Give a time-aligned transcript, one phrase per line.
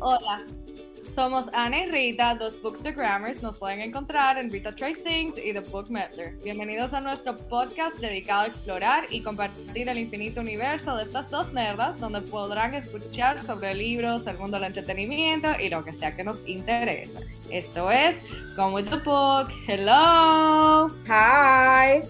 [0.00, 0.44] Hola,
[1.14, 3.42] somos Ana y Rita, dos Bookstagrammers.
[3.42, 6.34] Nos pueden encontrar en Rita Trace Things y The Book Meddler.
[6.42, 11.52] Bienvenidos a nuestro podcast dedicado a explorar y compartir el infinito universo de estas dos
[11.52, 16.24] nerdas, donde podrán escuchar sobre libros, el mundo del entretenimiento y lo que sea que
[16.24, 17.20] nos interesa.
[17.50, 18.20] Esto es
[18.56, 19.48] Come with the Book.
[19.66, 20.88] Hello.
[21.06, 22.02] Hi.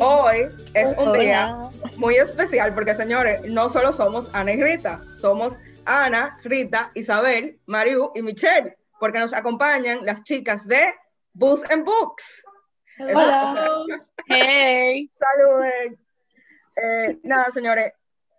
[0.00, 1.58] Hoy es un día
[1.96, 8.12] muy especial porque, señores, no solo somos Ana y Rita, somos Ana, Rita, Isabel, Mariu
[8.14, 10.94] y Michelle, porque nos acompañan las chicas de
[11.34, 12.44] Books and Books.
[12.98, 13.84] Hola.
[14.28, 15.10] Hey.
[15.18, 15.98] Saludos.
[16.76, 17.92] Eh, nada, señores,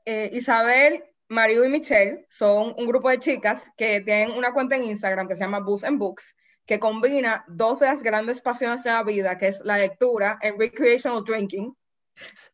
[0.06, 4.86] eh, Isabel, Mariu y Michelle son un grupo de chicas que tienen una cuenta en
[4.86, 8.92] Instagram que se llama Books and Books, que combina dos de las grandes pasiones de
[8.92, 11.76] la vida, que es la lectura en recreational drinking,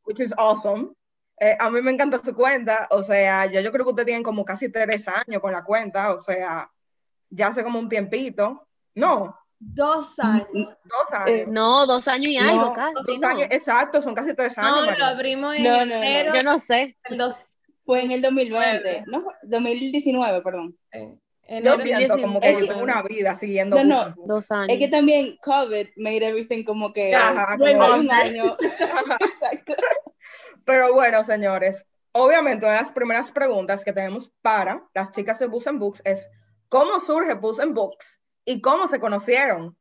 [0.06, 0.96] which is awesome.
[1.42, 4.24] Eh, a mí me encanta su cuenta, o sea, ya yo creo que ustedes tienen
[4.24, 6.70] como casi tres años con la cuenta, o sea,
[7.30, 8.68] ya hace como un tiempito.
[8.96, 9.36] No.
[9.58, 10.48] Dos años.
[10.54, 11.30] Dos años.
[11.30, 12.94] Eh, no, dos años y algo casi.
[12.94, 14.86] Dos años, exacto, son casi tres años.
[14.86, 16.98] No, lo abrimos en no, no, Yo no sé.
[17.86, 20.78] Fue en el 2020, no, 2019, perdón.
[20.92, 21.18] Eh,
[21.64, 23.84] yo siento como que llevo una vida siguiendo.
[23.84, 24.68] No, no, dos años.
[24.70, 27.16] Es que también COVID made everything como que.
[27.16, 28.56] Ajá, como un año.
[28.60, 29.74] Exacto.
[30.70, 35.48] Pero bueno, señores, obviamente una de las primeras preguntas que tenemos para las chicas de
[35.48, 36.30] Books and Books es
[36.68, 38.22] ¿cómo surge Books and Books?
[38.46, 39.76] ¿Y cómo se conocieron?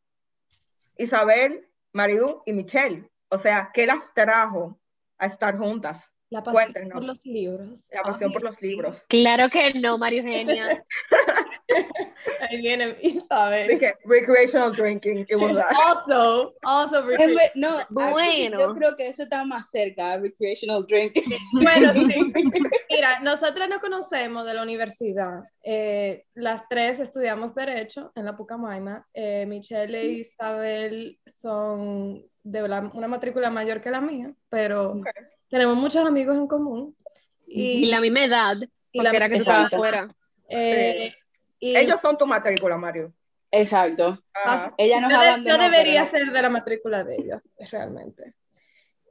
[0.96, 3.06] Isabel, Mariu y Michelle.
[3.28, 4.80] O sea, ¿qué las trajo
[5.18, 6.10] a estar juntas?
[6.30, 7.84] La pasión por los libros.
[7.90, 9.04] La pasión por los libros.
[9.10, 10.86] Claro que no, Mario Eugenia.
[12.40, 13.68] Ahí viene Isabel.
[13.68, 15.72] Dije, recreational drinking, it was that.
[15.74, 17.50] Also, also recreational.
[17.54, 18.58] No, bueno.
[18.58, 21.24] Yo creo que eso está más cerca, recreational drinking.
[21.52, 22.32] Bueno, sí.
[22.90, 25.42] Mira, nosotras nos conocemos de la universidad.
[25.62, 29.06] Eh, las tres estudiamos Derecho en la Pucamaima.
[29.12, 35.00] Eh, Michelle y Isabel son de una matrícula mayor que la mía, pero
[35.50, 36.96] tenemos muchos amigos en común.
[37.46, 38.56] Y, la misma edad,
[38.92, 40.08] y la era que tú estabas fuera.
[40.48, 41.14] Eh,
[41.60, 43.12] Ellos son tu matrícula, Mario.
[43.50, 44.22] Exacto.
[44.76, 48.34] Ella nos yo, yo debería ser de la matrícula de ellos, realmente.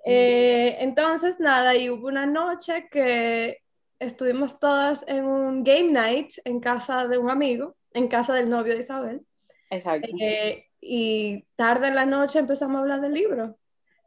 [0.06, 3.62] Eh, entonces, nada, y hubo una noche que
[4.00, 8.74] estuvimos todas en un game night en casa de un amigo, en casa del novio
[8.74, 9.26] de Isabel.
[9.70, 10.08] Exacto.
[10.20, 13.58] Eh, y tarde en la noche empezamos a hablar del libro.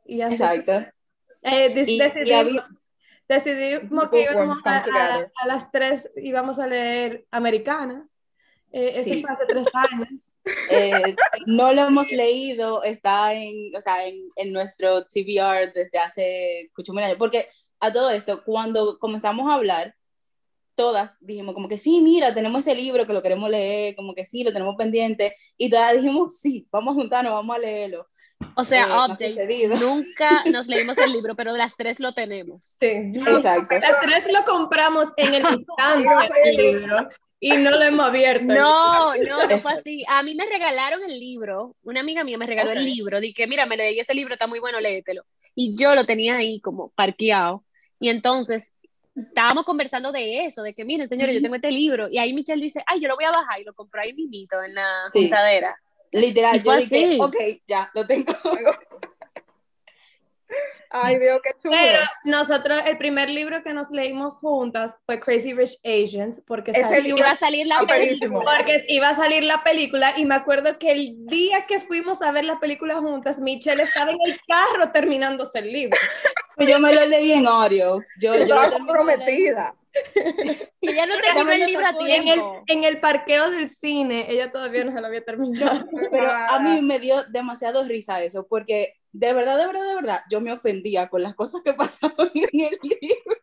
[0.07, 0.87] Y Exacto.
[1.43, 1.69] Eh,
[3.29, 8.07] decidimos, que íbamos a, las tres íbamos a leer Americana.
[8.73, 10.27] Eh, eso fue hace tres años.
[10.71, 11.15] Eh,
[11.47, 16.93] no lo hemos leído, está en, o sea, en, en nuestro TBR desde hace mucho
[16.97, 17.49] años, porque
[17.79, 19.95] a todo esto, cuando comenzamos a hablar,
[20.75, 24.25] todas dijimos como que sí, mira, tenemos ese libro que lo queremos leer, como que
[24.25, 28.07] sí, lo tenemos pendiente, y todas dijimos, sí, vamos a juntarnos, vamos a leerlo.
[28.57, 28.87] O sea,
[29.21, 32.77] eh, nunca nos leímos el libro, pero las tres lo tenemos.
[32.81, 33.79] Sí, exacto.
[33.79, 36.09] Las tres lo compramos en el instante
[36.45, 37.09] el libro
[37.41, 38.45] y no lo hemos abierto.
[38.45, 40.05] No, no, no fue así.
[40.07, 43.65] A mí me regalaron el libro, una amiga mía me regaló el libro, dije, mira,
[43.65, 45.25] me leí ese libro, está muy bueno, léetelo.
[45.55, 47.65] Y yo lo tenía ahí como parqueado.
[47.99, 48.75] Y entonces
[49.17, 52.09] estábamos conversando de eso, de que miren, señores, yo tengo este libro.
[52.11, 54.63] Y ahí Michelle dice, ay, yo lo voy a bajar y lo compró ahí mismito
[54.63, 55.31] en la sí.
[56.13, 57.37] Literal, yo dije, ok,
[57.67, 58.35] ya, lo tengo.
[60.91, 61.77] Ay, Dios, qué chulo.
[61.81, 67.31] Pero nosotros, el primer libro que nos leímos juntas fue Crazy Rich Asians, porque iba
[67.31, 68.57] a salir la película.
[68.57, 72.33] Porque iba a salir la película, y me acuerdo que el día que fuimos a
[72.33, 75.99] ver la película juntas, Michelle estaba en el carro terminándose el libro.
[76.59, 78.01] Yo me lo leí en Oreo.
[78.21, 79.75] Yo, yo estaba comprometida.
[80.81, 82.63] Ella no terminó el libro a tiempo.
[82.67, 85.85] En el, parqueo del cine, ella todavía no se lo había terminado.
[86.11, 90.21] Pero a mí me dio demasiado risa eso, porque de verdad, de verdad, de verdad,
[90.31, 93.41] yo me ofendía con las cosas que pasaban en el libro.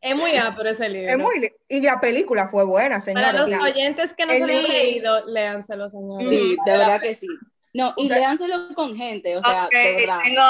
[0.00, 1.12] Es muy por ese libro.
[1.12, 3.32] Es muy, y la película fue buena, señora.
[3.32, 6.22] Para los oyentes que no se lo han leído, léanselo, señor.
[6.30, 7.28] Sí, de verdad que sí.
[7.74, 10.20] No, y léanselo con gente, o sea, de verdad.
[10.24, 10.42] Tengo,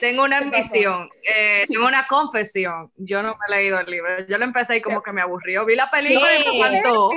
[0.00, 2.90] tengo una ambición, eh, tengo una confesión.
[2.96, 4.26] Yo no me he leído el libro.
[4.26, 5.64] Yo lo empecé y como que me aburrió.
[5.64, 7.10] Vi la película y me encantó.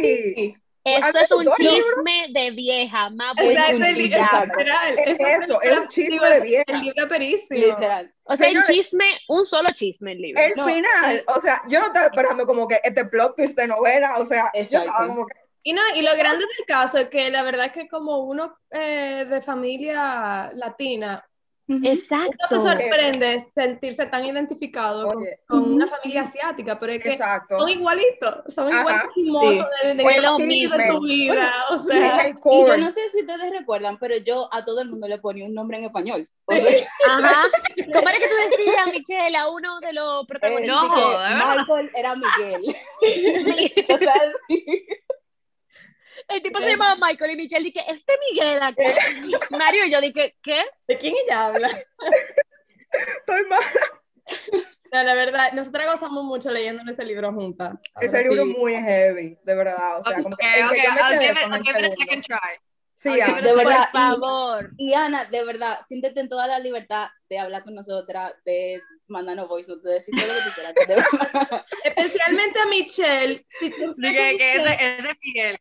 [0.84, 3.52] Esto es un chisme de vieja, más bueno.
[3.52, 6.64] Es eso, es un chisme de vieja.
[6.68, 7.60] El libro perísimo.
[7.60, 8.14] Literal.
[8.24, 10.42] O sea, un chisme, un solo chisme el libro.
[10.42, 14.18] El final, o sea, yo no estaba esperando como que este plot twist de novela,
[14.18, 14.52] o sea,
[14.98, 17.88] como que y, no, y lo grande del caso es que la verdad es que
[17.88, 21.29] como uno eh, de familia latina,
[21.70, 22.48] Uno se Exacto.
[22.50, 25.40] sorprende sentirse tan identificado con, Oye.
[25.48, 27.60] con una familia asiática, pero es que Exacto.
[27.60, 29.42] son igualitos, son igualitos
[29.84, 31.00] de, de, Fue que lo tú vives mismo.
[31.00, 34.66] tu vida, o Sí, sea, Y yo no sé si ustedes recuerdan, pero yo a
[34.66, 36.28] todo el mundo le ponía un nombre en español.
[36.46, 37.44] O sea, Ajá.
[37.94, 40.76] ¿Cómo era que tú decías, Michelle, a uno de los eh, protagonistas?
[40.76, 41.56] No, de verdad.
[41.60, 42.62] Michael era Miguel.
[43.90, 44.14] o sea,
[44.48, 44.88] sí.
[46.28, 48.84] El tipo se llamaba Michael y Michelle dije, este Miguel acá.
[49.52, 50.66] Mario y yo dije, ¿qué?
[50.88, 51.68] ¿de quién ella habla?
[52.92, 53.64] Estoy mal.
[54.92, 57.74] No, la verdad, nosotras gozamos mucho leyendo ese libro juntas.
[58.02, 60.00] Ese libro es muy heavy, de verdad.
[60.00, 61.58] O sea, como Ok, que el ok, que yo me I'll give it, con I'll
[61.58, 62.38] el give it a second try.
[63.02, 63.90] Sí, it De verdad.
[63.92, 64.72] Por favor.
[64.78, 69.48] Y Ana, de verdad, siéntete en toda la libertad de hablar con nosotras, de mandarnos
[69.48, 70.74] voice notes, de decir todo lo que tú quieras.
[71.84, 71.90] de.
[71.90, 73.46] Especialmente a Michelle.
[73.60, 75.60] Si tú Dije que ese es Miguel.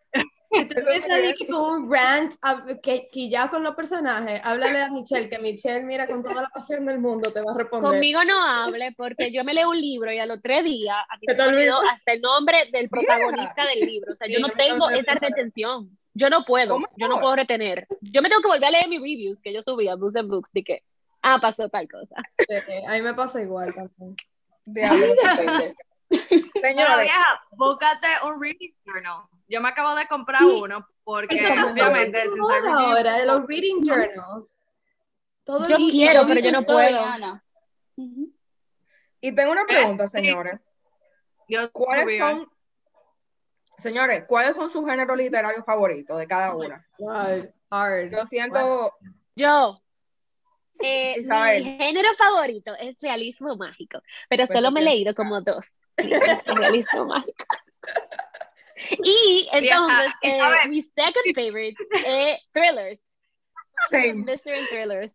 [0.50, 4.40] Si tú empiezas a decir con un rant a- que, que ya con los personajes,
[4.44, 7.56] háblale a Michelle, que Michelle, mira, con toda la pasión del mundo te va a
[7.56, 7.90] responder.
[7.90, 11.16] Conmigo no hable porque yo me leo un libro y a los tres días a
[11.16, 14.12] mí me hasta el nombre del protagonista del libro.
[14.12, 15.90] O sea, yo Sí, no yo me tengo esa retención.
[16.14, 17.20] Yo no puedo, ¿Cómo yo no no?
[17.20, 17.86] puedo retener.
[18.00, 20.28] Yo me tengo que volver a leer mis reviews que yo subía a Books and
[20.28, 20.82] Books de que,
[21.22, 22.16] ah, pasó tal cosa.
[22.48, 24.16] Eh, a mí me pasa igual también.
[24.66, 24.94] Vieja,
[27.52, 29.22] búscate un reading journal.
[29.48, 30.60] Yo me acabo de comprar Sí.
[30.62, 34.46] uno porque obviamente sin review- ahora de los reading journals.
[35.44, 37.00] Todo Yo quiero, pero yo no puedo.
[39.20, 40.60] Y tengo una pregunta, señores.
[41.48, 42.46] Yo ¿Cuáles son,
[43.78, 46.86] señores, cuáles son sus géneros literarios favoritos de cada una?
[47.08, 48.10] Hard, hard.
[48.10, 48.92] Yo siento,
[49.34, 49.80] Yo,
[50.82, 51.16] eh,
[51.62, 55.66] mi género favorito es realismo mágico, pero Pues solo me he leído como dos.
[56.46, 57.44] Realismo mágico.
[59.04, 61.76] Y entonces, eh, mi second favorite
[62.06, 63.00] es thrillers.
[63.90, 64.14] Same.
[64.24, 65.12] Mystery and thrillers.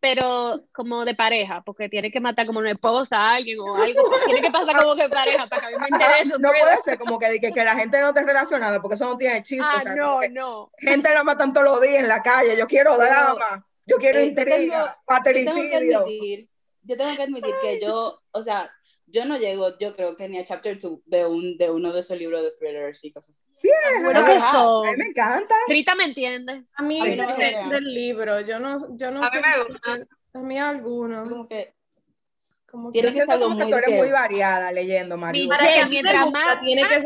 [0.00, 4.10] Pero como de pareja, porque tiene que matar como una esposa a alguien o algo.
[4.26, 6.24] Tiene que pasar como que pareja para que a mí me interese.
[6.24, 6.60] no thriller.
[6.60, 9.44] puede ser como que, que, que la gente no esté relacionada, porque eso no tiene
[9.44, 9.64] chiste.
[9.64, 10.72] Ah, o sea, no, no.
[10.78, 12.56] Gente la matan todos los días en la calle.
[12.56, 16.48] Yo quiero drama, yo quiero Eh, yo tengo- intriga, Yo tengo que admitir,
[16.82, 18.68] yo tengo que admitir que yo, o sea,
[19.12, 22.00] yo no llego, yo creo que ni a chapter 2 de, un, de uno de
[22.00, 23.68] esos libros de thrillers y cosas así.
[24.02, 24.26] Bueno, Ajá.
[24.30, 24.84] que eso.
[24.84, 25.54] A mí me encanta.
[25.68, 26.64] Rita me entiende.
[26.74, 29.36] A mí A mí no de- del libro, yo no, yo no A sé.
[29.36, 30.06] mí me gusta.
[30.34, 31.28] A mí algunos.
[31.28, 31.74] Como que
[32.70, 35.46] Como Tiene que ser algo que muy que- muy variada leyendo, Mario.
[35.48, 37.04] Michelle, mientras gusta, más tiene que ser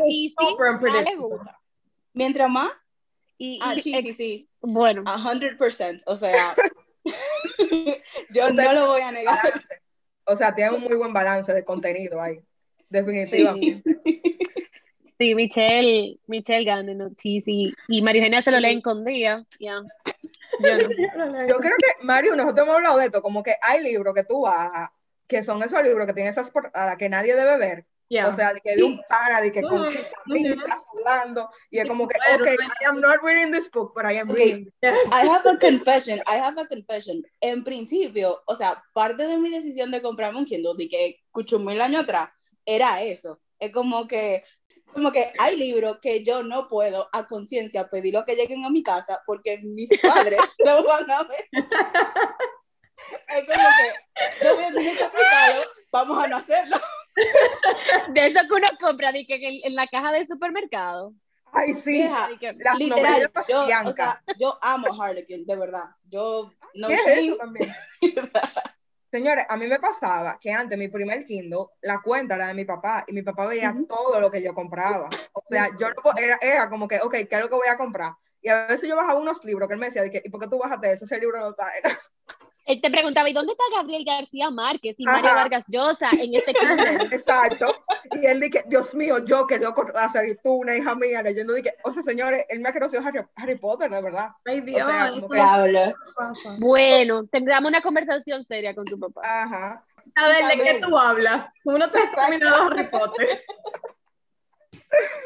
[0.71, 1.15] unpredictable.
[1.17, 1.59] gusta.
[2.13, 2.71] mientras más,
[3.37, 6.55] Y, ah, y sí, sí, ex- sí, Bueno, a 100%, o sea,
[8.31, 9.37] yo no lo voy a negar.
[10.27, 12.39] O sea, tiene un muy buen balance de contenido ahí.
[12.89, 13.81] Definitivamente.
[15.17, 17.73] sí, Michelle, Michelle gana, no cheesy.
[17.87, 19.45] Y María Eugenia se lo lee con día.
[19.59, 19.81] Ya.
[20.59, 20.77] Yo
[21.17, 21.47] no.
[21.47, 24.41] Yo creo que, Mario, nosotros hemos hablado de esto, como que hay libros que tú
[24.41, 24.89] bajas,
[25.27, 27.85] que son esos libros que tienen esas portadas que nadie debe ver.
[28.09, 28.29] Yeah.
[28.29, 29.89] O sea, de que de un pana, de que con Ujú,
[30.25, 32.73] camisa, sudando, y es como que, Bueno, ok, bueno.
[32.81, 34.71] I am not reading this book, but I am reading.
[34.81, 37.21] I have a confession, I have a confession.
[37.41, 41.59] En principio, o sea, parte de mi decisión de comprarme un Kindle, de que escucho
[41.59, 42.29] mil años atrás,
[42.65, 43.41] era eso.
[43.59, 44.43] Es como que,
[44.93, 48.69] como que hay libros que yo no puedo a conciencia pedir lo que lleguen a
[48.69, 51.49] mi casa porque mis padres lo van a ver.
[53.27, 56.77] Es como que yo veo mucho complicado, vamos a no hacerlo.
[58.09, 61.13] De eso que uno compra de que en, en la caja del supermercado.
[61.51, 61.91] Ay, sí.
[61.93, 65.85] Vieja, De que- Las Literal, yo, o sea, yo amo Harlequin, de verdad.
[66.09, 67.27] Yo no ¿Qué es shame.
[67.27, 67.73] eso también?
[69.11, 72.65] Señores, a mí me pasaba que antes mi primer Kindle, la cuenta era de mi
[72.65, 73.85] papá y mi papá veía Ujú.
[73.87, 75.09] todo lo que yo compraba.
[75.33, 77.77] O sea, yo no era, era como que, ok, ¿qué es lo que voy a
[77.77, 78.11] comprar?
[78.41, 80.41] Y a veces yo bajaba unos libros que él me decía, de que, ¿y por
[80.41, 81.05] qué tú bajaste eso?
[81.05, 81.91] Ese libro no está en
[82.67, 85.17] Él te preguntaba, ¿y dónde está Gabriel García Márquez y Ajá.
[85.17, 87.07] María Vargas Llosa en este Kindle?
[87.15, 87.73] Exacto.
[88.11, 91.53] Y él dije, Dios mío, yo que yo hacer y tú, una hija mía, leyendo,
[91.53, 94.31] dije, o sea, señores, él me ha conocido Harry, Harry Potter, de verdad.
[94.45, 95.93] Ay, Dios, sea, como no que-.
[96.59, 99.21] Bueno, tendremos una conversación seria con tu papá.
[99.23, 99.85] Ajá.
[100.15, 101.47] A ver, ¿de qué tú hablas?
[101.63, 103.43] Tú no te has terminado Harry Potter.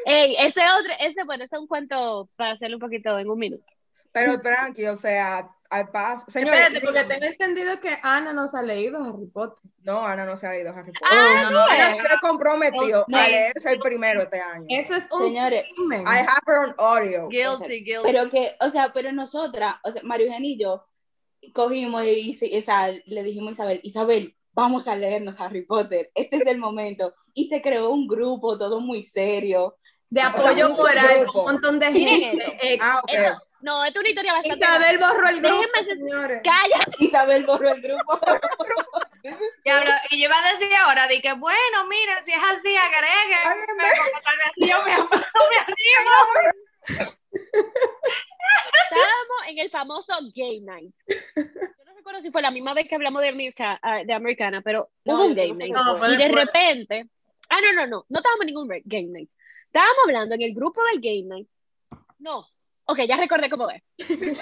[0.06, 3.40] Ey, ese otro, ese, bueno, ese es un cuento para hacerlo un poquito en un
[3.40, 3.66] minuto.
[4.12, 6.26] Pero tranqui, o sea, al paso.
[6.32, 9.58] Señores, Espérate, porque tengo entendido que Ana nos ha leído Harry Potter.
[9.84, 11.08] No, Ana no se ha leído Harry Potter.
[11.10, 13.18] Ah, no, Ana no, se comprometió No.
[13.18, 14.66] a leerse el primero este año.
[14.70, 16.02] Eso es un Señores, crimen.
[16.02, 17.28] I have her on audio.
[17.30, 18.04] Guilty, guilty.
[18.06, 20.86] Pero que, o sea, pero nosotras, o sea, Mario Eugenia y yo
[21.54, 26.12] cogimos y, y- o sea, le dijimos a Isabel, Isabel, vamos a leernos Harry Potter,
[26.14, 27.14] este es el momento.
[27.34, 29.78] Y se creó un grupo, todo muy serio.
[30.10, 32.78] de apoyo moral un montón de gente.
[32.82, 33.12] Ah, ok.
[33.62, 34.66] No, esto es una historia bastante.
[34.66, 36.42] Isabel borró el grupo, Déjenme.
[36.44, 36.92] Cállate.
[37.00, 38.20] Isabel borró el grupo.
[39.64, 42.76] Ya, pero- y yo iba a decir ahora, di que bueno, mira, si es así,
[42.76, 43.38] agregue.
[44.58, 44.94] Yo me.
[48.84, 50.94] Estábamos en el famoso Gay Night.
[51.08, 51.44] Yo
[51.86, 54.90] no recuerdo si fue la misma vez que hablamos de, America- ah, de Americana, pero
[55.06, 55.74] No, hubo un Gay Night.
[55.74, 57.06] No, y de repente,
[57.50, 59.30] ah, no, no, no, no estábamos en ningún Gay Night.
[59.68, 61.48] Estábamos hablando en el grupo del Gay Night.
[62.20, 62.48] No,
[62.92, 63.82] ok, ya recordé cómo es.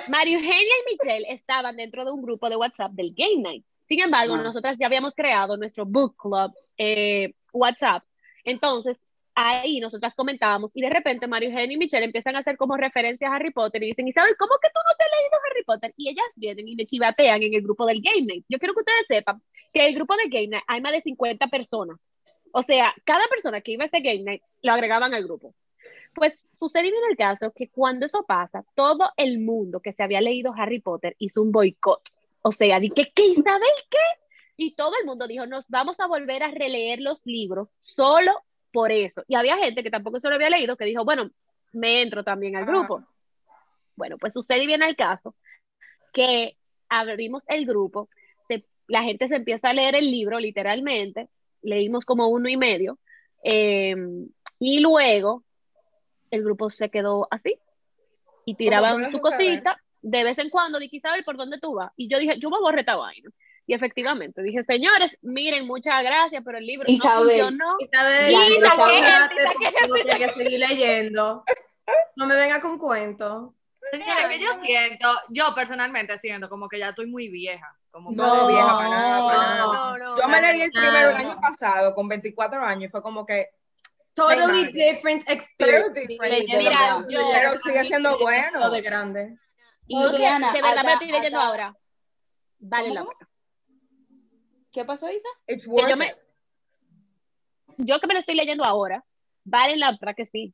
[0.09, 3.65] María Eugenia y Michelle estaban dentro de un grupo de WhatsApp del Gay Night.
[3.87, 4.43] Sin embargo, Ah.
[4.43, 8.03] nosotras ya habíamos creado nuestro book club eh, WhatsApp.
[8.43, 8.97] Entonces,
[9.35, 13.31] ahí nosotras comentábamos y de repente María Eugenia y Michelle empiezan a hacer como referencias
[13.31, 15.93] a Harry Potter y dicen, Isabel, ¿cómo que tú no te has leído Harry Potter?
[15.97, 18.45] Y ellas vienen y me chivatean en el grupo del Game Night.
[18.49, 19.41] Yo quiero que ustedes sepan
[19.73, 21.97] que el grupo de Game Night hay más de 50 personas.
[22.51, 25.53] O sea, cada persona que iba a ese Game Night lo agregaban al grupo.
[26.15, 30.21] Pues sucedió en el caso que cuando eso pasa, todo el mundo que se había
[30.21, 32.01] leído Harry Potter hizo un boicot.
[32.41, 33.97] O sea, di que, ¿qué Isabel qué?
[34.57, 38.33] Y todo el mundo dijo, nos vamos a volver a releer los libros solo
[38.71, 39.23] por eso.
[39.27, 41.31] Y había gente que tampoco se lo había leído que dijo, bueno,
[41.71, 43.03] me entro también al grupo.
[43.95, 45.35] Bueno, pues sucede y viene el caso
[46.13, 46.57] que
[46.89, 48.09] abrimos el grupo,
[48.47, 51.29] se- la gente se empieza a leer el libro literalmente,
[51.61, 52.97] leímos como uno y medio,
[53.43, 53.95] eh,
[54.59, 55.43] y luego
[56.31, 57.59] el grupo se quedó así
[58.45, 61.91] y tiraban su cosita de vez en cuando, dije, Isabel, ¿por dónde tú vas?
[61.97, 63.29] Y yo dije, yo me borré esta vaina.
[63.67, 67.37] Y efectivamente, dije, señores, miren, muchas gracias, pero el libro Isabel.
[67.57, 67.75] no funcionó.
[67.79, 69.37] Isabel, Isabel, Isabel.
[69.61, 71.43] Isabel, que seguir leyendo.
[72.15, 73.51] No me venga con cuentos.
[73.91, 77.75] Señores, que yo siento, yo personalmente siento como que ya estoy muy vieja.
[77.91, 79.57] Como No, vieja, para nada, para nada.
[79.65, 81.31] no, no, Yo me no, leí el no, primero el no.
[81.31, 83.49] año pasado con 24 años y fue como que.
[84.19, 86.07] Totally different Pero experience.
[86.07, 88.69] different, de Mira, yo- pero sigue siendo bueno.
[88.69, 89.37] de grande.
[89.87, 91.75] Y Diana, de me hasta- lo estoy leyendo ahora.
[92.59, 93.29] Vale la pena.
[94.71, 95.27] ¿Qué pasó, Isa?
[95.47, 96.15] It's worth yo, me,
[97.77, 99.03] yo que me lo estoy leyendo ahora,
[99.43, 100.53] vale la pena que sí.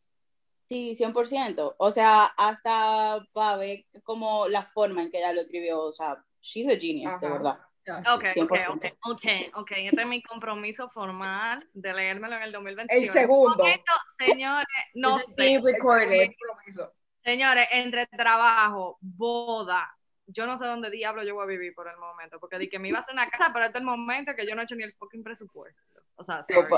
[0.70, 1.76] Sí, 100%.
[1.78, 5.82] O sea, hasta para ver como la forma en que ella lo escribió.
[5.82, 7.36] O sea, she's a genius, de Ajá.
[7.36, 7.60] verdad.
[7.88, 8.70] Ok, ok, 100%.
[8.70, 9.72] ok, ok, ok.
[9.72, 13.04] Este es mi compromiso formal de leérmelo en el 2021.
[13.06, 13.56] El segundo.
[13.58, 15.62] Con esto, señores, no sé.
[17.24, 19.96] Señores, entre trabajo, boda,
[20.28, 22.80] yo no sé dónde diablo yo voy a vivir por el momento, porque di que
[22.80, 24.66] me iba a hacer una casa, pero este es el momento que yo no he
[24.66, 25.82] hecho ni el fucking presupuesto.
[26.18, 26.70] O sea, sorry,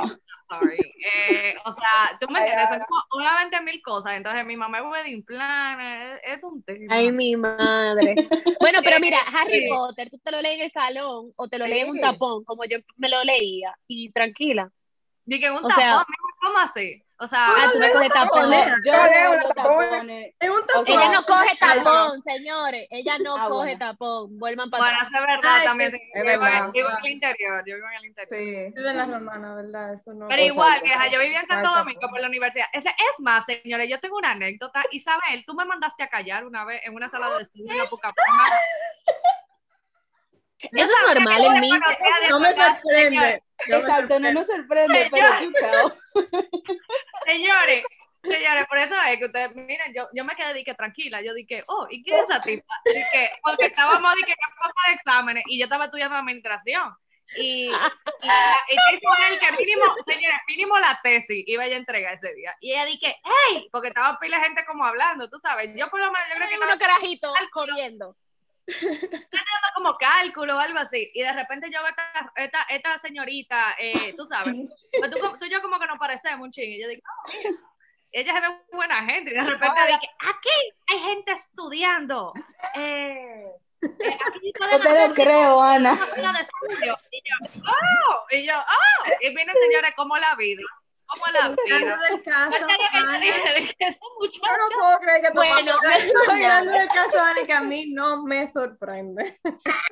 [0.50, 0.78] sorry.
[0.80, 4.80] Eh, o sea, tú me entiendes, son como una 20 mil cosas, entonces mi mamá
[4.80, 6.86] es wedding plan, es, es un tema.
[6.96, 8.16] Ay, mi madre.
[8.60, 9.36] Bueno, pero mira, Sí.
[9.38, 12.02] Harry Potter, tú te lo lees en el salón o te lo lees en un
[12.02, 14.72] tapón, como yo me lo leía, y tranquila.
[15.26, 16.06] Di que un o tapón, sea-
[16.42, 17.04] ¿cómo así?
[17.20, 18.52] O sea, Ah, tú me coges tapón.
[18.52, 20.36] Yo, yo Yo leo leo los los tapones.
[20.38, 20.88] tapones.
[20.88, 22.88] Ella no coge Ay, tapón, señores.
[22.92, 23.80] Ella no Ah, coge bueno.
[23.80, 24.38] tapón.
[24.38, 25.92] Vuelvan para bueno, eso es verdad Ay, también.
[25.92, 26.66] sí, sí, es yo vivo, verdad.
[26.66, 28.40] en- vivo en el interior, yo vivo en el interior.
[28.40, 28.74] Sí.
[28.78, 29.94] Vive en la romana, ¿verdad?
[29.94, 30.28] Eso no.
[30.28, 31.70] Pero igual, vieja, yo vivía en Santo.
[31.76, 32.68] Domingo por la universidad.
[32.72, 34.84] Ese, es más, señores, yo tengo una anécdota.
[34.92, 37.86] Isabel, tú me mandaste a callar una vez en una sala de estudio en la
[37.86, 38.44] Pucapama.
[40.60, 41.72] Eso es normal en mí.
[42.30, 43.44] No me sorprende.
[43.68, 45.94] No Exacto, no nos sorprende, pero tú sabes.
[47.26, 47.84] Señores,
[48.22, 51.64] señores, por eso es que ustedes, miren, yo, yo me quedé dije, tranquila, yo dije,
[51.68, 52.74] oh, ¿y quién es esa tipa?
[52.86, 56.96] Dije, porque estábamos dije, en época de exámenes y yo estaba estudiando administración.
[57.36, 62.14] Y, y, y te hizo el que mínimo, señores, mínimo la tesis iba a entregar
[62.14, 62.56] ese día.
[62.62, 65.72] Y ella dije, hey, porque estaba pila de gente como hablando, tú sabes.
[65.76, 68.16] Yo por lo menos, yo creo que estaba unos carajitos corriendo.
[69.76, 71.10] Como cálculo o algo así.
[71.14, 75.50] Y de repente yo veo esta, esta, esta señorita, eh, tú sabes, tú, tú y
[75.50, 76.76] yo como que nos parecemos un chingo.
[76.76, 77.50] Y yo digo, "Oh, mira,
[78.12, 79.32] ella se ve buena gente.
[79.32, 80.50] Y de repente dije, aquí
[80.88, 82.34] hay gente estudiando.
[82.76, 83.46] Eh,
[83.82, 85.94] eh, aquí Yo te lo creo, Ana.
[85.94, 86.94] Y yo,
[87.64, 89.10] oh, y yo, oh.
[89.22, 90.64] Y vienen señores, como la vida,
[91.08, 91.98] como la vida.
[92.10, 92.58] Del caso,
[93.80, 95.74] esos Yo no puedo creer que tú Bueno,
[96.30, 99.40] hablando del caso, Ana, que a mí no me sorprende.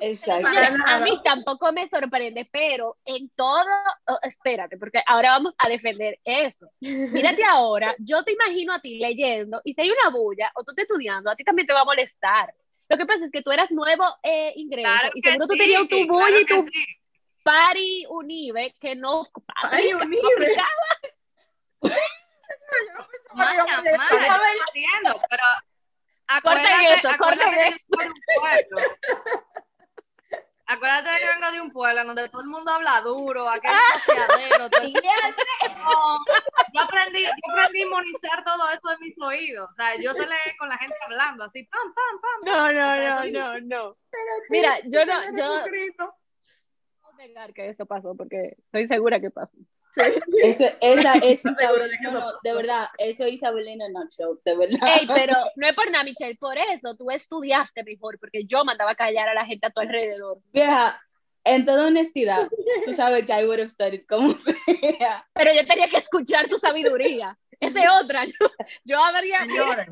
[0.00, 0.48] Exacto.
[0.48, 3.64] Mira, a mí tampoco me sorprende, pero en todo,
[4.06, 6.70] oh, espérate, porque ahora vamos a defender eso.
[6.80, 10.72] Mírate ahora, yo te imagino a ti leyendo y si hay una bulla o tú
[10.72, 12.54] estás estudiando, a ti también te va a molestar.
[12.88, 15.58] Lo que pasa es que tú eras nuevo eh, ingreso Claro y seguro tú sí,
[15.58, 16.86] tenías tu bulla claro y tu sí.
[17.46, 19.24] Party unive que no
[19.62, 20.56] aplica- unive.
[24.68, 25.42] haciendo, pero
[26.26, 28.76] acuérdate, eso, acuérdate que yo soy un pueblo.
[30.66, 33.70] acuérdate de que vengo de un pueblo en donde todo el mundo habla duro, aquel
[33.72, 36.24] negociadero, todo el- No,
[36.72, 39.70] yo aprendí, yo aprendí a inmunizar todo eso de mis oídos.
[39.70, 42.40] O sea, yo se leer con la gente hablando así, pam, pam, pam.
[42.44, 43.96] No, no, no, no, no.
[44.48, 45.64] Mira, yo no, yo
[47.16, 49.56] negar que eso pasó porque estoy segura que pasó.
[50.42, 53.88] Eso, esa es seguro de Isabel, que no, de verdad, eso es Isabel en a
[53.88, 54.88] nutshell, de verdad.
[55.00, 58.90] Ey, pero no es por nada, Michelle, por eso tú estudiaste mejor, porque yo mandaba
[58.90, 60.38] a callar a la gente a tu alrededor.
[60.52, 61.00] Vieja,
[61.44, 62.48] en toda honestidad,
[62.84, 65.26] tú sabes que I would have studied como sea.
[65.32, 67.38] Pero yo tenía que escuchar tu sabiduría.
[67.58, 68.26] Esa es otra.
[68.26, 68.32] Yo,
[68.84, 69.88] yo habría Señores,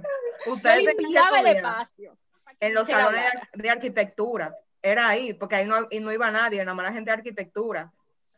[0.47, 2.19] ustedes tenían espacio.
[2.61, 3.23] en los salones
[3.55, 4.55] de, de arquitectura.
[4.87, 7.91] Era ahí, porque ahí no, y no iba nadie, nada más la gente de arquitectura.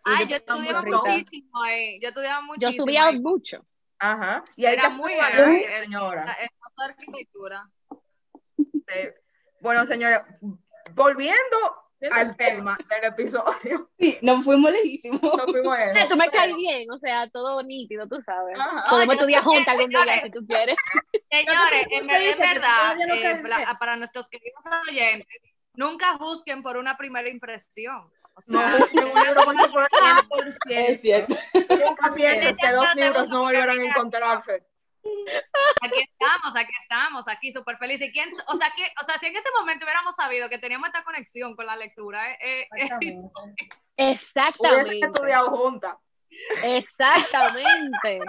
[0.04, 2.00] Ay, yo tenía un estudiaba muchísimo ahí.
[2.00, 2.84] Yo estudiaba Yo muchísimo.
[2.84, 3.18] subía ahí.
[3.18, 3.66] mucho.
[3.98, 4.44] Ajá.
[4.54, 5.18] Y hay Era muy ¿eh,
[5.78, 6.24] el- señora.
[6.24, 6.48] La- el
[6.78, 7.68] de arquitectura.
[9.60, 10.20] Bueno, señores,
[10.94, 11.56] volviendo
[12.12, 13.90] al tema del episodio.
[13.98, 15.20] Sí, nos fuimos lejísimos.
[15.22, 18.56] No fuimos Eh, lejos, tú me pero- caes bien, o sea, todo nítido, tú sabes.
[18.56, 18.84] Ajá.
[18.88, 20.76] Podemos yo estudiar juntas algún día si tú quieres.
[21.30, 23.42] Señores, en verdad, eh,
[23.80, 25.26] para nuestros queridos oyentes,
[25.76, 28.10] nunca juzguen por una primera impresión.
[28.34, 30.90] O No, sea, busquen un libro con chocolate.
[30.90, 31.36] Es cierto.
[31.54, 34.66] Nunca piensen que dos libros no volverán a encontrarse.
[35.82, 38.08] aquí estamos, aquí estamos, aquí súper felices.
[38.08, 40.88] ¿Y quién, o sea, que, o sea, si en ese momento hubiéramos sabido que teníamos
[40.88, 43.30] esta conexión con la lectura, eh, eh, eh, Hubiesen
[43.96, 45.00] Exactamente.
[45.06, 45.96] estudiado juntas.
[46.62, 48.20] Exactamente.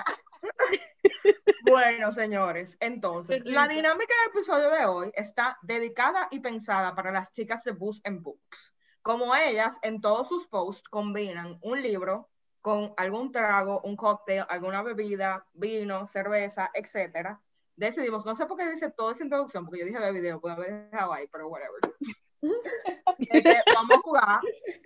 [1.69, 7.31] Bueno, señores, entonces, la dinámica del episodio de hoy está dedicada y pensada para las
[7.33, 8.73] chicas de Books and Books.
[9.01, 12.29] Como ellas, en todos sus posts combinan un libro
[12.61, 17.39] con algún trago, un cóctel, alguna bebida, vino, cerveza, etcétera.
[17.75, 20.55] Decidimos, no sé por qué dice toda esa introducción, porque yo dije de video, puedo
[20.55, 21.79] haber dejado ahí, pero whatever.
[23.73, 24.39] Vamos a jugar.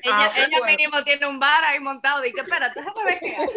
[0.03, 2.21] ella, Ah, ella mínimo tiene un bar ahí montado.
[2.21, 3.47] Dije, espérate, déjame ver qué hay.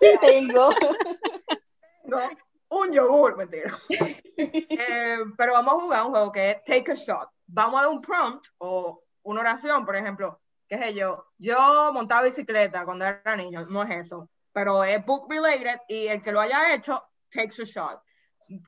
[0.00, 0.70] ¿Qué tengo?
[2.06, 2.30] tengo
[2.68, 3.72] un yogur, mentira.
[4.38, 7.30] Eh, pero vamos a jugar un juego que es Take a Shot.
[7.46, 12.26] Vamos a dar un prompt o una oración, por ejemplo, qué sé yo, yo montaba
[12.26, 16.40] bicicleta cuando era niño, no es eso, pero es book related y el que lo
[16.40, 18.02] haya hecho takes a shot.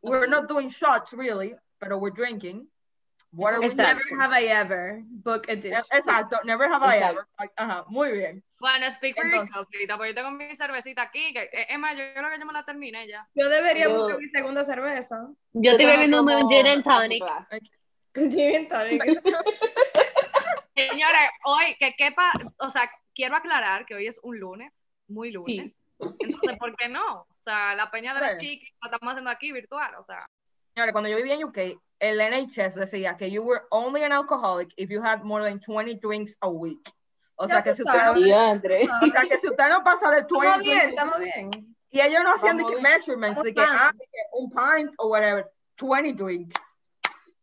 [0.03, 2.69] We're not doing shots really, pero we're drinking.
[3.31, 3.69] What are we?
[3.75, 5.03] Never have I ever.
[5.05, 5.83] Book edition.
[5.93, 7.21] Exacto, never have I Exacto.
[7.39, 7.51] ever.
[7.57, 8.43] Ajá, muy bien.
[8.59, 9.51] Bueno, speak for Entonces.
[9.55, 11.33] yourself, porque yo tengo mi cervecita aquí.
[11.35, 13.29] Que, eh, es más, yo creo que yo me la terminé ya.
[13.35, 15.29] Yo debería Yo- buscar mi segunda cerveza.
[15.53, 17.23] Yo estoy bebiendo un gin and tonic.
[18.15, 19.03] Gin and tonic.
[20.75, 24.73] Señores, hoy, que quepa, o sea, quiero aclarar que hoy es un lunes,
[25.09, 25.75] muy lunes.
[26.01, 27.23] Entonces, ¿por qué no?
[27.23, 28.61] O sea, la peña de las Sí.
[28.61, 30.27] chicas la estamos haciendo aquí virtual, o sea.
[30.79, 31.59] Señores, cuando yo vivía en UK,
[31.99, 35.97] el NHS decía que you were only an alcoholic if you had more than 20
[35.97, 36.89] drinks a week.
[37.35, 40.23] O Ya sea, que si usted, no, o sea, que si usted no pasa de
[40.23, 41.51] 20 Estamos bien, estamos bien.
[41.91, 45.09] y ellos no hacían de measurements, de que, Estamos ah, de que un pint o
[45.09, 46.55] whatever, 20 drinks.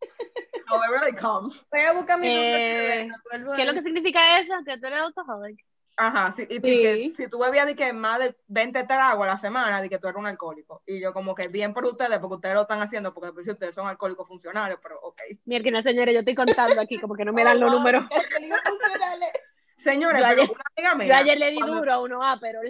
[0.70, 1.52] However they come.
[1.70, 3.10] Voy a buscar mi Eh,
[3.54, 4.54] ¿Qué es lo que significa eso?
[4.64, 5.62] Que tú eres alcoholic.
[5.98, 6.60] Ajá, sí, y Sí.
[6.60, 9.98] que si tú bebías de que más de 20 tragos a la semana, de que
[9.98, 10.82] tú eres un alcohólico.
[10.86, 13.50] Y yo como que bien por ustedes, porque ustedes lo están haciendo, porque por si
[13.50, 15.20] ustedes son alcohólicos funcionales, pero ok.
[15.46, 18.04] Mira, señores, yo estoy contando aquí como que no me dan los Oh, números.
[18.10, 19.30] alcohólicos funcionales.
[19.78, 22.22] Señores, Yo pero ayer- una amiga mía, Yo ayer le di cuando- duro a uno
[22.24, 22.60] A, pero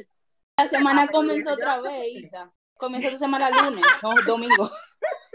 [0.59, 0.67] La
[1.01, 2.53] semana Ah, comenzó otra vez, Isa.
[2.77, 4.71] Comienza tu semana lunes, no domingo.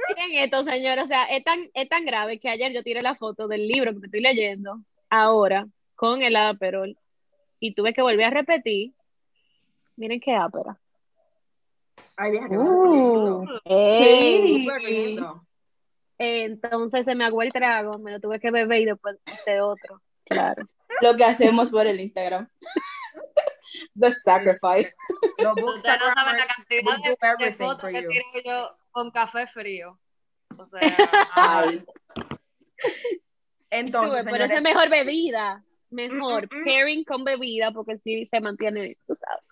[0.07, 3.15] miren esto, señores, o sea, es tan, es tan grave que ayer yo tiré la
[3.15, 6.97] foto del libro que me estoy leyendo ahora con el Aperol
[7.61, 8.93] y tuve que volver a repetir.
[9.95, 10.77] Miren qué ápera.
[12.17, 13.45] Ay, deja que Uh.
[16.17, 20.01] Entonces se me aguó el trago, me lo tuve que beber y después de otro.
[20.25, 20.67] Claro.
[21.01, 22.49] Lo que hacemos por el Instagram.
[23.99, 24.95] The sacrifice.
[25.37, 26.97] Los no saben la cantidad
[27.37, 29.99] de, fotos que tiro yo con café frío.
[30.57, 30.79] O sea,
[31.35, 31.85] Ay,
[33.69, 35.63] Entonces, pero esa es mejor bebida.
[35.91, 36.65] Mejor Mm, mm, mm.
[36.65, 39.43] pairing con bebida porque sí se mantiene, tú sabes.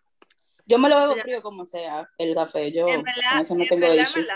[0.66, 2.72] yo me lo bebo frío como sea, el café.
[2.72, 4.36] Yo en verdad, no tengo en verdad,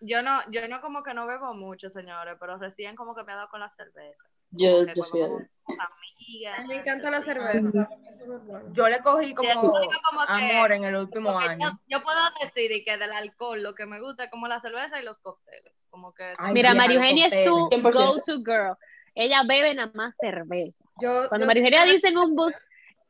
[0.00, 3.32] yo no, yo no como que no bebo mucho, señores, pero recién como que me
[3.32, 4.24] ha dado con la cerveza.
[4.50, 7.88] Yo, yo soy amigas, me encanta la cerveza.
[8.72, 9.88] Yo le cogí como que-
[10.28, 11.70] amor en el último año.
[11.86, 15.00] Yo, yo puedo decir que del alcohol lo que me gusta es como la cerveza
[15.00, 15.72] y los cócteles.
[15.90, 17.92] Como que Ay, Mira, María Eugenia es tu 100%.
[17.92, 18.76] go-to girl.
[19.20, 20.78] Ella bebe nada más cerveza.
[21.02, 22.52] Yo, Cuando yo- María Eugenia dice en un bus,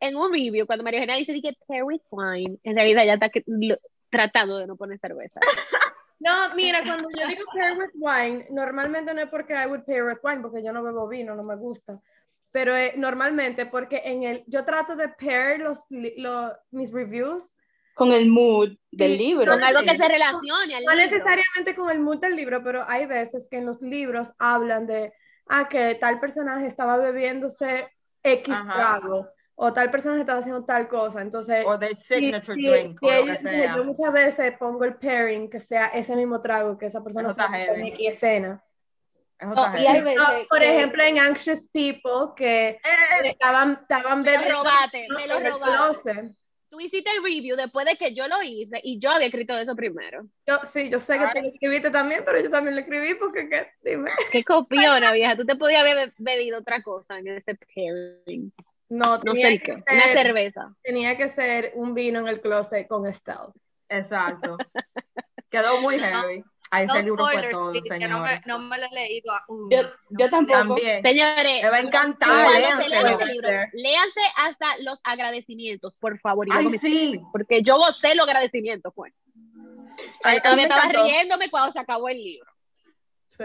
[0.01, 3.29] en un review, cuando María Eugenia dice que pair with wine, en realidad ya está
[3.29, 3.79] que- lo-
[4.11, 5.39] tratando de no poner cerveza.
[6.21, 10.03] No, mira, cuando yo digo pair with wine, normalmente no es porque I would pair
[10.03, 12.01] with wine, porque yo no bebo vino, no me gusta.
[12.51, 17.55] pero eh, normalmente porque en el, yo trato de pair los, li- lo- mis reviews,
[17.95, 19.53] Con el mood del Sí, libro.
[19.53, 20.97] Con algo que se relacione al no libro.
[20.97, 25.13] necesariamente con el mood del libro, pero hay veces que en los libros hablan de,
[25.49, 27.89] ah, que tal personaje estaba bebiéndose
[28.23, 28.75] X Ajá.
[28.75, 31.65] trago, o tal personaje estaba haciendo tal cosa, entonces...
[31.67, 33.77] O de signature sí, drink, sí, o lo ellos- que sea.
[33.77, 37.43] Yo muchas veces pongo el pairing que sea ese mismo trago que esa persona se
[37.43, 37.87] en.
[37.87, 38.63] X escena.
[39.39, 42.81] Está y hay veces No, por que- ejemplo, en Anxious People, que Eh,
[43.25, 46.35] eh, estaban, estaban Me lo bebiendo robaste, me lo robaste.
[46.71, 49.75] Tú hiciste el review después de que yo lo hice y yo había escrito eso
[49.75, 50.27] primero.
[50.47, 53.49] Yo, sí, yo sé que tú lo escribiste también, pero yo también lo escribí porque,
[53.49, 53.69] ¿qué?
[53.83, 54.11] Dime.
[54.33, 55.35] Qué copiona, vieja.
[55.37, 58.53] Tú te podías haber be- bebido otra cosa en ese pairing.
[58.91, 59.73] No, No tenía, sé qué.
[59.73, 60.75] Una ser, cerveza.
[60.83, 63.53] tenía que ser un vino en el closet con Estelle.
[63.89, 64.57] Exacto.
[65.51, 66.45] Quedó muy heavy.
[66.71, 68.91] A ese No libro fue spoilers, todo, sí, que no me, no me lo he
[68.91, 69.71] leído aún.
[69.71, 69.79] Yo,
[70.11, 70.59] yo tampoco.
[70.75, 71.03] También.
[71.03, 73.03] Señores, Me va a encantar, cuando se léanselo.
[73.03, 76.47] lean el libro, léanse hasta los agradecimientos, por favor.
[76.47, 76.77] Y Ay, me sí.
[76.77, 79.13] escriben, Porque yo gocé los agradecimientos, pues.
[80.23, 81.05] Ay, todavía me estaba encantó.
[81.09, 82.51] riéndome cuando se acabó el libro.
[83.29, 83.45] Sí.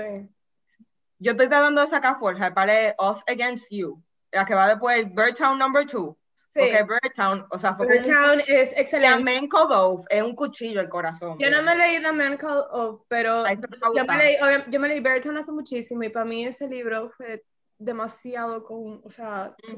[1.19, 5.57] Yo estoy tratando de sacar fuerza para Us Against You, la que va después Birdtown
[5.57, 6.15] Number 2.
[6.55, 6.59] Sí.
[6.59, 7.99] Porque Birdtown, o sea, fue como
[8.33, 9.07] un es excelente.
[9.07, 11.37] flamenco Dove, es un cuchillo el corazón.
[11.39, 14.35] Yo no me leí The Man Called Ove, pero me yo me leí,
[14.69, 17.43] yo me leí Burton hace muchísimo y para mí ese libro fue
[17.79, 19.77] demasiado con, o sea, too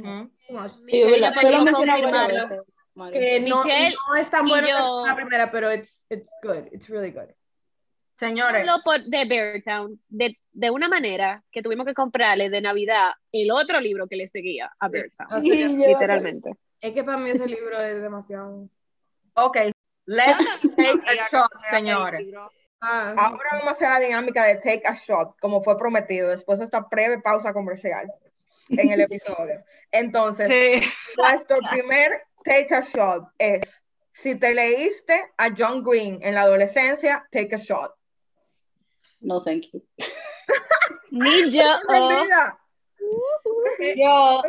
[0.50, 0.72] much.
[0.72, 1.02] Sí,
[3.12, 6.68] que no, Michelle no es tan bueno yo- como la primera, pero it's, it's good,
[6.72, 7.30] it's really good.
[8.18, 13.12] Señores, Hablo por, de Beartown de, de una manera que tuvimos que comprarle de Navidad
[13.34, 15.44] el otro libro que le seguía a Beartown.
[15.44, 16.52] Yo- Literalmente.
[16.88, 18.67] Es que para mí ese libro es demasiado.
[19.34, 19.58] ok,
[20.06, 20.45] let's
[20.76, 22.28] take a shot, señores.
[22.82, 26.60] Ah, Ahora vamos a hacer la dinámica de take a shot, como fue prometido, después
[26.60, 28.12] de esta breve pausa comercial
[28.69, 29.63] en el episodio.
[29.91, 30.88] Entonces, Sí.
[31.17, 33.82] nuestro primer take a shot es,
[34.13, 37.95] si te leíste a John Green en la adolescencia, take a shot.
[39.21, 39.84] No, thank you.
[41.10, 42.28] Ni yo, oh,
[43.95, 44.43] yo,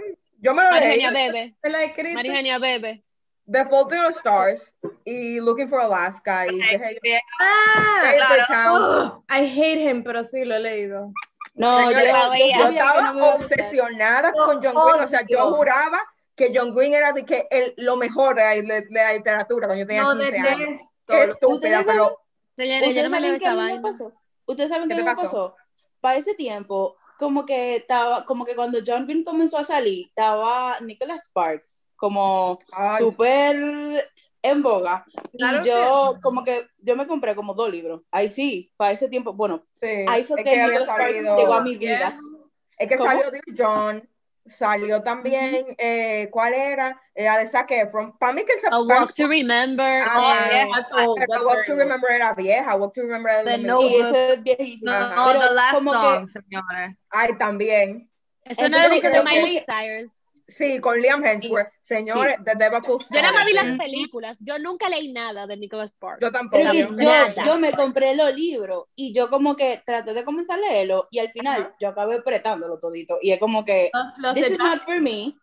[0.47, 2.15] Yo me lo leí, Marigenia Bebe, me la.
[2.15, 3.03] Marigenia Bebe.
[3.51, 4.73] The Fault in Our Stars
[5.05, 8.81] y Looking for Alaska y yo, Bien, Ah, Town.
[8.81, 11.13] oh, I hate him, pero sí lo he leído.
[11.55, 12.07] No, yo, yo.
[12.07, 13.35] Yo no estaba gustar.
[13.41, 16.01] obsesionada Lo con John Green, o sea, yo juraba
[16.37, 19.83] que John Green era de que el, lo mejor de, la- de la literatura cuando
[19.83, 20.81] yo tenía No 15 años.
[21.09, 22.21] Qué estúpida, ¿Ustedes pero
[22.57, 24.13] Señores, yo ¿Ustedes no saben qué me pasó?
[24.47, 25.23] ¿Ustedes saben ¿Qué me pasó?
[25.23, 25.57] pasó?
[26.01, 30.79] Para ese tiempo, como que estaba, como que cuando John Green comenzó a salir, estaba
[30.81, 32.59] Nicholas Sparks, como
[32.99, 33.57] súper
[34.43, 35.05] en boga.
[35.37, 38.03] Claro y yo, como que, yo me compré como dos libros.
[38.11, 41.63] Ahí sí, para ese tiempo, bueno, sí, ahí fue que, que Nicholas Sparks llegó a
[41.63, 42.19] mi vida.
[42.79, 43.11] es que ¿Cómo?
[43.11, 44.09] salió de John,
[44.49, 47.01] salió también, eh, ¿cuál era?
[47.15, 48.17] Era de Zac Efron.
[48.19, 50.03] Para mí que el A Walk to Remember.
[50.07, 50.49] Ah,
[50.93, 51.75] old, pero that's Walk to.
[51.75, 53.91] Remember era vieja, Walk to Remember era Notebook.
[53.91, 54.07] Y 2000.
[54.07, 54.93] ese es viejísimo.
[54.93, 55.25] No, Ajá.
[55.27, 56.97] Pero The Last como que- Song, señores.
[57.11, 58.11] Ay, también.
[58.45, 60.13] Eso no es de, Miley Cyrus.
[60.49, 61.69] Sí, con Liam Hemsworth.
[61.83, 64.39] Señores, The Devil's Yo nada más vi las películas.
[64.41, 66.21] Yo nunca leí nada de Nicholas Sparks.
[66.23, 66.63] Yo tampoco.
[66.63, 67.03] Pero que Tampoco.
[67.03, 67.43] yo, Nada.
[67.45, 71.19] yo me compré los libros y yo como que traté de comenzar a leerlo y
[71.19, 71.77] al final Ajá.
[71.81, 75.37] yo acabé apretándolo todito y es como que Los, los this is not for me.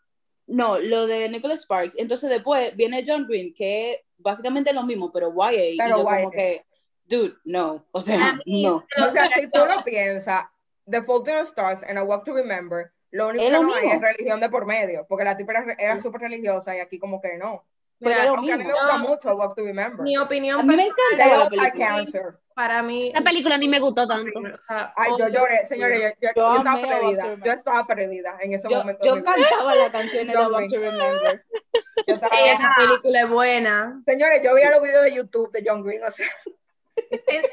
[0.48, 1.96] No, lo de Nicholas Sparks.
[1.98, 5.54] Entonces después viene John Green, que es básicamente lo mismo, pero YA.
[5.72, 6.30] y Pero yo como YA.
[6.32, 6.66] que,
[7.06, 7.86] dude, no.
[7.92, 8.86] O sea, mí- no.
[9.06, 10.46] O sea, si tú lo piensas,
[10.89, 13.63] The Fault in Our Stars and A Walk to Remember, lo único Es que lo
[13.63, 16.80] no hay es religión de por medio, porque la tipa era, era súper religiosa y
[16.80, 17.63] aquí como que no.
[17.99, 19.08] Pero Mira, lo Aunque a mí me gusta No.
[19.08, 20.02] mucho A Walk to Remember.
[20.02, 22.38] Mi opinión A mí me encanta la película.
[22.56, 23.12] Para mí.
[23.13, 24.38] La película ni me gustó tanto.
[24.39, 27.36] o sea, Ay, yo lloré, señores, yo, yo- Yo yo estaba perdida.
[27.45, 29.02] Yo estaba perdida en ese Yo, momento.
[29.06, 31.45] yo cantaba las canciones de Walk to Remember.
[32.08, 34.02] Yo estaba- Sí, esa película es buena.
[34.06, 36.28] Señores, yo veía los videos de YouTube de John Green, o sea,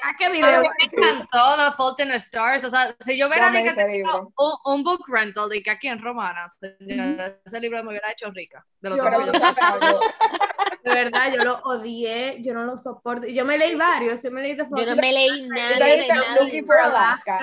[0.03, 0.63] ¿A qué A video?
[0.63, 2.65] me encantó The Fault in the Stars.
[2.65, 4.33] O sea, si yo hubiera libro.
[4.37, 8.31] un, un book rental de que aquí en Romana, señora, ese libro me hubiera hecho
[8.31, 8.65] rica.
[8.81, 9.11] De lo Yo- que
[10.83, 13.27] De verdad, yo lo odié, yo no lo soporto.
[13.27, 16.65] Yo me leí varios, yo me leí The Yo no Fault me leí nada looking
[16.65, 17.39] for Alaska.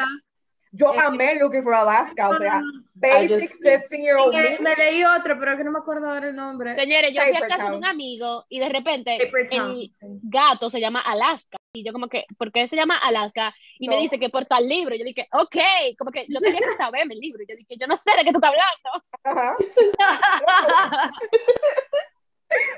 [0.72, 4.60] Yo amé Looking for Alaska, o sea, just- basic 15 year old Me, me.
[4.70, 6.76] me leí otro, pero que no me acuerdo ahora el nombre.
[6.76, 9.18] Señores, yo fui a casa de un amigo y de repente
[9.52, 9.92] el
[10.24, 11.58] gato se llama Alaska.
[11.74, 13.54] Y yo como que, ¿por qué se llama Alaska?
[13.78, 14.02] Y me No.
[14.02, 14.96] dice que por tal libro.
[14.96, 15.56] Yo dije, ok,
[15.98, 17.44] como que yo tenía que saberme el libro.
[17.48, 19.04] Yo dije, yo no sé de qué tú estás hablando.
[19.24, 19.56] Ajá.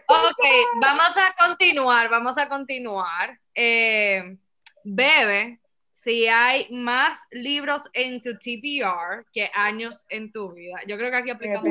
[0.08, 0.44] Ok,
[0.82, 3.38] vamos a continuar, vamos a continuar.
[3.54, 4.38] Eh,
[4.84, 5.60] Bebe
[6.04, 10.78] si hay más libros en tu TBR que años en tu vida.
[10.88, 11.68] Yo creo que aquí aplicamos.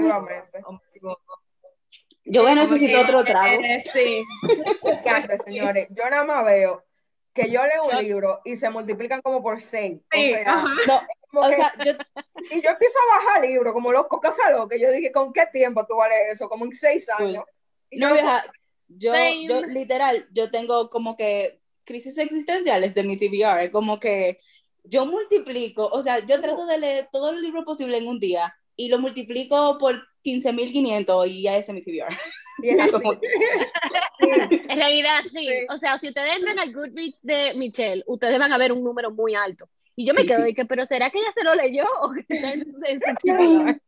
[2.24, 3.60] Yo voy a necesitar otro trago.
[3.62, 4.22] Eh, sí.
[5.02, 5.88] ¿Qué hace, señores?
[5.90, 6.84] Yo nada más veo
[7.32, 9.98] que yo leo un Yo- libro y se multiplican como por seis.
[10.12, 10.66] O Sí, sea, ajá.
[10.86, 11.92] No, como o que- sea, yo,
[12.50, 14.76] y yo empiezo a bajar libros como loco, cosa loca.
[14.76, 16.48] Yo dije, ¿con qué tiempo tú vales eso?
[16.48, 17.44] Como en seis años.
[17.90, 18.44] Y no, vieja,
[18.88, 19.12] yo,
[19.46, 24.38] yo literal, yo tengo como que crisis existenciales de mi TBR, como que
[24.84, 28.54] yo multiplico, o sea, yo trato de leer todos los libros posibles en un día
[28.76, 32.14] y lo multiplico por 15.500 y ya ese es mi TBR.
[34.20, 35.46] En realidad, sí.
[35.48, 35.66] Sí.
[35.68, 39.10] O sea, si ustedes entran al Goodreads de Michelle, ustedes van a ver un número
[39.10, 39.68] muy alto.
[39.96, 40.44] Y yo me Sí, quedo sí.
[40.46, 43.00] de que, pero ¿será que ella se lo leyó o que está en su, en
[43.00, 43.80] su?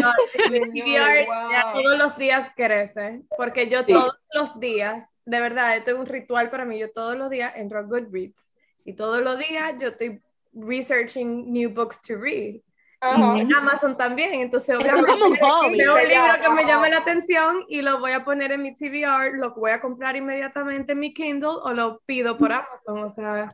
[0.00, 0.12] No,
[0.50, 1.50] mi TBR Wow.
[1.50, 3.92] ya todos los días crece, porque yo Sí.
[3.92, 7.52] todos los días, de verdad, esto es un ritual para mí, yo todos los días
[7.56, 8.48] entro a Goodreads
[8.84, 10.20] y todos los días yo estoy
[10.52, 12.60] researching new books to read.
[13.00, 13.36] Ajá.
[13.38, 15.76] En Amazon también, entonces es obviamente como un hobby.
[15.76, 18.74] veo un libro que me llama la atención y lo voy a poner en mi
[18.74, 23.08] TBR, lo voy a comprar inmediatamente en mi Kindle o lo pido por Amazon, o
[23.10, 23.48] sea,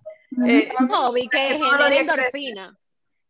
[0.46, 2.54] eh, Un hobby que genera días crece.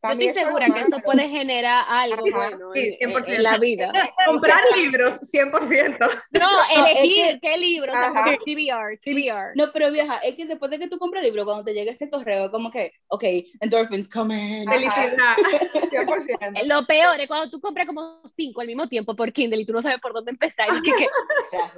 [0.03, 3.35] Yo estoy es segura que eso puede generar algo bueno sí, en, en- 100%.
[3.35, 3.93] en la vida.
[4.27, 5.99] comprar libros, 100%.
[6.31, 7.93] No, es elegir que- qué libro.
[7.93, 9.53] TBR, TBR.
[9.57, 11.91] No, pero vieja, es que después de que tú compras el libro, cuando te llegue
[11.91, 13.25] ese correo, como que, ok,
[13.61, 14.65] endorphins coming.
[14.67, 15.37] Felicidad.
[15.91, 16.63] 100%.
[16.67, 19.73] Lo peor es cuando tú compras como cinco al mismo tiempo por Kindle y tú
[19.73, 20.69] no sabes por dónde empezar.
[20.77, 21.09] Y que, que,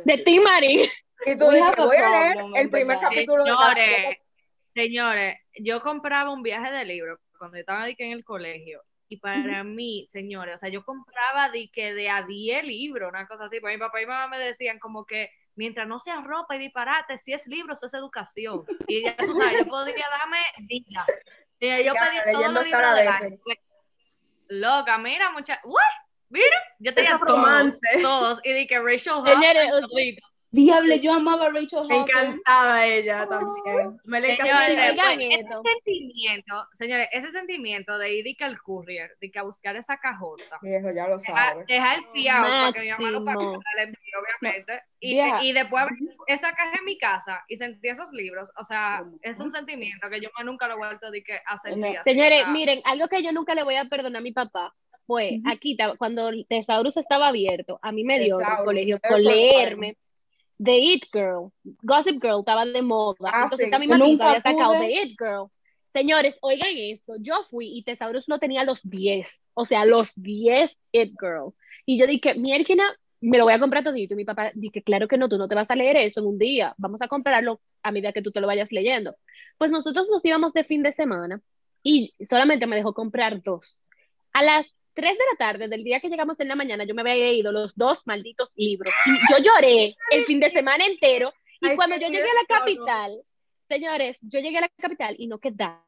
[0.05, 0.89] de ti, Mari.
[1.27, 3.11] Y tú dices, voy a leer problem, el primer verdad.
[3.11, 4.19] capítulo de Señores,
[4.75, 8.85] señores, yo compraba un viaje de libros cuando yo estaba que en el colegio.
[9.09, 13.27] Y para mí, señores, o sea, yo compraba de que de a 10 libros, una
[13.27, 13.59] cosa así.
[13.59, 17.19] Pues mi papá y mamá me decían como que mientras no sea ropa y disparate,
[17.19, 18.65] si es libro, eso es educación.
[18.87, 21.05] Y ya tú sabes, yo podría darme vida.
[21.59, 23.41] Y yo Ya, pedí todos los libros.
[24.49, 25.61] Loca, mira, mucha.
[25.65, 25.83] ¡Uy!
[26.29, 28.03] Mira, yo tenía todos, romances.
[28.03, 28.41] todos.
[28.45, 29.69] Y di que Rachel Señores.
[30.55, 32.15] Diable, yo amaba a Rachel Me Hawkins.
[32.19, 33.99] encantaba ella también.
[34.05, 34.67] Me le encantaba.
[34.67, 39.75] Señores, pues, ese sentimiento, señores, ese sentimiento de ir al courier, de que a buscar
[39.77, 41.67] esa cajota, Viejo, ya lo sabes.
[41.67, 45.43] dejar el fiado para que mi mamá lo pagara el envío, obviamente, y, vieja.
[45.43, 49.41] y después abrir esa caja en mi casa y sentir esos libros, o sea, es
[49.41, 51.97] un sentimiento que yo más nunca lo he vuelto de que a sentir.
[51.97, 52.03] No.
[52.05, 54.75] Señores, miren, algo que yo nunca le voy a perdonar a mi papá
[55.07, 55.51] fue Ujú.
[55.51, 59.97] aquí, ta- cuando el Tesaurus estaba abierto, a mí me dio el colegio por leerme
[60.59, 61.53] The It Girl.
[61.83, 63.31] Gossip Girl estaba de moda.
[63.33, 63.65] Ah, Entonces sí.
[63.65, 64.73] esta misma nunca había sacado.
[64.73, 65.51] The It Girl.
[65.93, 70.75] Señores, oigan esto, yo fui y Tesaurus lo tenía los 10, o sea, los 10
[70.93, 71.55] It Girls.
[71.85, 74.15] Y yo dije, mierda, me lo voy a comprar todito.
[74.15, 76.27] Y mi papá dije, claro que no, tú no te vas a leer eso en
[76.27, 79.17] un día, vamos a comprarlo a medida que tú te lo vayas leyendo.
[79.59, 81.43] Pues nosotros nos íbamos de fin de semana
[81.83, 83.77] y solamente me dejó comprar dos.
[84.33, 87.03] A las 3 de la tarde del día que llegamos en la mañana, yo me
[87.03, 88.95] había leído los dos malditos libros.
[89.07, 91.33] Y yo lloré el fin de semana entero.
[91.61, 93.23] Y Ay, cuando yo llegué a la capital,
[93.69, 95.81] señores, yo llegué a la capital y no quedaban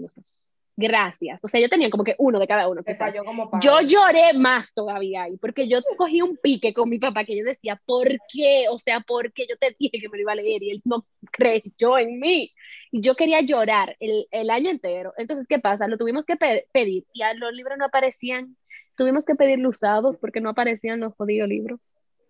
[0.00, 0.46] los dos.
[0.76, 1.42] Gracias.
[1.44, 2.82] O sea, yo tenía como que uno de cada uno.
[2.82, 3.10] Te quizás.
[3.10, 3.64] falló como padre.
[3.64, 7.44] Yo lloré más todavía ahí, porque yo cogí un pique con mi papá que yo
[7.44, 8.66] decía, ¿por qué?
[8.70, 10.82] O sea, ¿por qué yo te dije que me lo iba a leer y él
[10.84, 12.52] no creyó en mí?
[12.90, 15.12] Y yo quería llorar el, el año entero.
[15.16, 15.86] Entonces, ¿qué pasa?
[15.86, 18.56] Lo tuvimos que pe- pedir y a los libros no aparecían.
[18.96, 21.80] Tuvimos que pedirlo usados porque no aparecían los jodidos libros.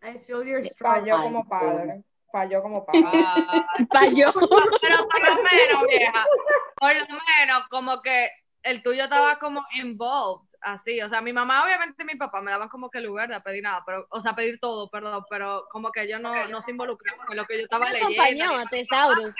[0.02, 1.00] I feel your struggle.
[1.00, 2.02] Falló como padre.
[2.34, 4.32] Falló como ah, Falló.
[4.32, 6.26] pero por lo menos, vieja,
[6.74, 8.28] por lo menos como que
[8.64, 12.50] el tuyo estaba como involved, así, o sea, mi mamá obviamente y mi papá me
[12.50, 15.92] daban como que lugar de pedir nada, pero, o sea, pedir todo, perdón, pero como
[15.92, 18.08] que yo no, no se involucraban en lo que yo estaba leyendo.
[18.08, 19.34] acompañó ni a Tesaurus.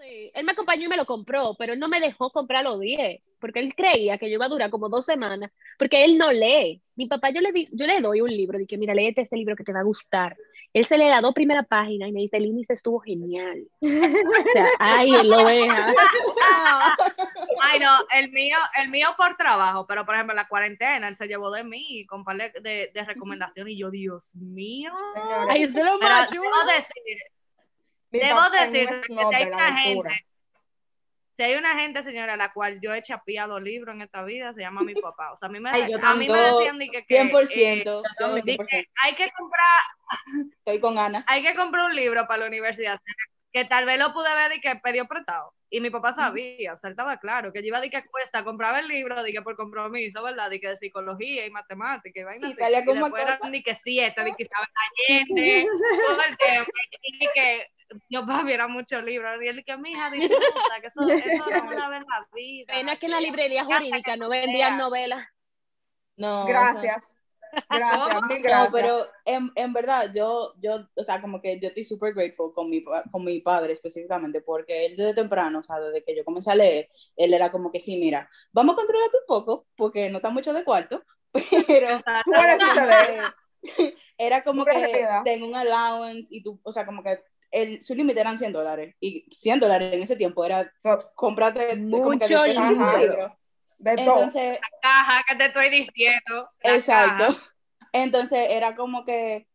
[0.00, 2.78] Sí, él me acompañó y me lo compró, pero él no me dejó comprar los
[2.78, 6.30] 10, porque él creía que yo iba a durar como dos semanas, porque él no
[6.30, 6.80] lee.
[6.94, 9.56] Mi papá, yo le, di, yo le doy un libro, dije, mira, léete ese libro
[9.56, 10.36] que te va a gustar.
[10.72, 13.64] Él se lee la dos primeras páginas y me dice, el índice estuvo genial.
[13.82, 15.94] O sea, ay, él lo deja.
[17.60, 21.16] Ay, no, el mío, el mío por trabajo, pero por ejemplo, en la cuarentena, él
[21.16, 24.92] se llevó de mí con par de, de, de recomendaciones y yo, Dios mío.
[25.48, 26.66] Ay, eso es lo Pero más debo chulo.
[26.66, 27.18] decir,
[28.10, 30.26] debo decir que si hay una gente,
[31.36, 34.52] si hay una gente, señora, a la cual yo he chapeado libros en esta vida,
[34.52, 35.32] se llama mi papá.
[35.32, 37.50] O sea, a mí me, Ay, yo a mí me decían de que, que, 100%.
[37.54, 38.02] eh, yo
[38.34, 38.86] que 100%.
[39.02, 41.24] hay que comprar, Estoy con Ana.
[41.28, 43.00] hay que comprar un libro para la universidad.
[43.52, 45.54] Que tal vez lo pude ver y que pidió prestado.
[45.70, 48.80] Y mi papá sabía, o sea, estaba claro, que yo iba decir que cuesta, compraba
[48.80, 50.48] el libro, dije por compromiso, ¿verdad?
[50.48, 52.60] Dije de psicología y matemática y vaina Y así.
[52.60, 53.34] salía Y como cosa.
[53.34, 54.66] eran ni que siete, ni que estaba
[55.08, 55.66] Allende,
[56.06, 56.70] todo el tiempo.
[57.02, 57.66] Y que
[58.08, 59.42] yo papi era mucho libro.
[59.42, 62.72] Y él que mija disfruta, que eso, eso no es una la vida.
[62.72, 65.26] Pena que en la librería jurídica no vendían novelas.
[66.16, 67.02] No, o sea,
[67.68, 67.68] Gracias.
[67.70, 68.72] Gracias, mil No, gracias.
[68.72, 72.70] pero en, en verdad, yo, yo, o sea, como que yo estoy súper grateful con
[72.70, 76.50] mi, con mi padre específicamente, porque él desde temprano, o sea, desde que yo comencé
[76.50, 80.16] a leer, él era como que sí, mira, vamos a controlarte un poco, porque no
[80.18, 81.02] está mucho de cuarto,
[81.66, 81.98] pero.
[82.24, 82.58] Tú eres
[84.18, 85.22] era como que realidad.
[85.24, 88.94] ten un allowance y tú, o sea, como que el, su límite eran 100 dólares,
[89.00, 90.72] y 100 dólares en ese tiempo era
[91.14, 93.38] comprarte de- como que Mucho libro.
[93.78, 94.14] De todo.
[94.14, 96.48] Entonces, caja que te estoy diciendo.
[96.64, 97.26] la Exacto.
[97.28, 97.54] caja.
[97.92, 99.46] Entonces era como que,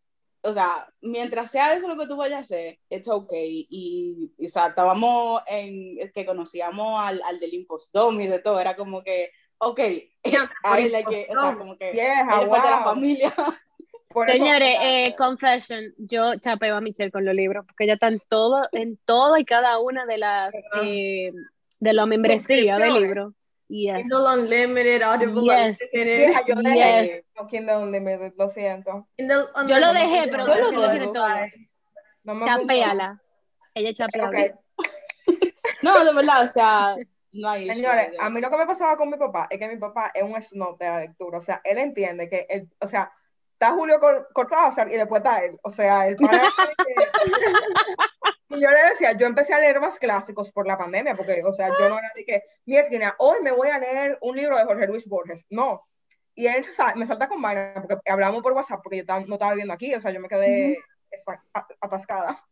[0.42, 3.68] o sea, mientras sea eso lo que tú vayas a hacer, it's okay.
[3.70, 8.60] Y, y, o sea, estábamos en, que conocíamos al, al del impostor y de todo,
[8.60, 9.80] era como que, ok,
[10.64, 12.86] ahí le que, o sea, como que, Vieja, parte de la wow.
[12.86, 13.34] familia.
[14.10, 18.08] Por eso- Señores, eh, confession, yo chapeo a Michelle con los libros, porque ella está
[18.08, 21.32] en todo, en todo y cada una de las eh,
[21.80, 23.34] de la membresía del libro.
[23.76, 23.98] Yes.
[24.04, 25.80] Kindle Unlimited, Audible Yes.
[25.94, 26.18] Unlimited.
[26.28, 26.64] Vieja, yo Yes.
[26.64, 29.08] dejé no Kindle Unlimited, lo siento.
[29.18, 29.94] Kindle Yo lo Unlimited.
[29.94, 31.28] dejé, pero Yo lo tiene todo.
[32.24, 32.46] No me.
[32.46, 33.22] Chapéala.
[33.74, 34.26] Ella chapea.
[34.30, 34.36] Ok.
[35.82, 36.96] No, de verdad, o sea,
[37.34, 38.16] no hay issue Señores, ahí.
[38.18, 40.42] a mí lo que me pasaba con mi papá es que mi papá es un
[40.42, 41.40] snob de la lectura.
[41.40, 43.12] O sea, él entiende que, él, o sea,
[43.52, 45.58] está Julio Cor- Cortázar y después está él.
[45.62, 46.42] O sea, el pana
[46.78, 46.96] que-
[48.54, 51.54] Y yo le decía, yo empecé a leer más clásicos por la pandemia, porque, o
[51.54, 54.66] sea, yo no era de que, mierda, hoy me voy a leer un libro de
[54.66, 55.44] Jorge Luis Borges.
[55.50, 55.88] No.
[56.36, 59.74] Y él me salta con vaina, porque hablamos por WhatsApp, porque yo no estaba viviendo
[59.74, 60.78] aquí, o sea, yo me quedé
[61.10, 62.44] esta- a- atascada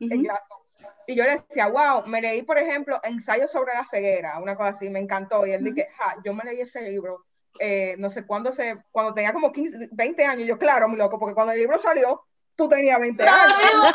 [0.00, 0.22] en Ujú.
[0.24, 0.58] Glasgow.
[1.06, 4.70] Y yo le decía, wow, me leí, por ejemplo, Ensayo sobre la ceguera, una cosa
[4.70, 5.46] así, me encantó.
[5.46, 7.24] Y él dije, ja, yo me leí ese libro,
[7.58, 10.46] eh, no sé cuándo se, cuando tenía como 15, 20 años.
[10.46, 12.22] Yo, claro, mi loco, porque cuando el libro salió,
[12.56, 13.92] tú tenías 20 años.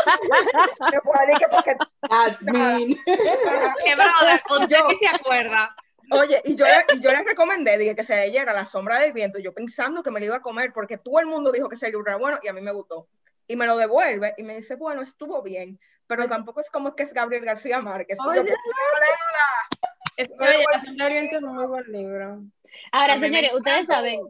[0.91, 1.76] Después dije, porque,
[2.10, 2.95] That's mean.
[3.06, 5.76] Que brother, usted ni se acuerda.
[6.12, 9.13] oye, y yo, le- y yo le recomendé, dije, que se leyera La sombra del
[9.13, 11.76] viento, yo pensando que me lo iba a comer, porque todo el mundo dijo que
[11.76, 13.08] ese libro era bueno y a mí me gustó.
[13.47, 17.04] Y me lo devuelve y me dice, bueno, estuvo bien, pero tampoco es como que
[17.04, 18.17] es Gabriel García Márquez.
[18.19, 18.56] Y yo, Oye, "Pues,
[20.17, 22.41] Es que, Oye, La Sombra del Viento es un muy buen libro.
[22.91, 24.21] Ahora, me señores, ustedes saben,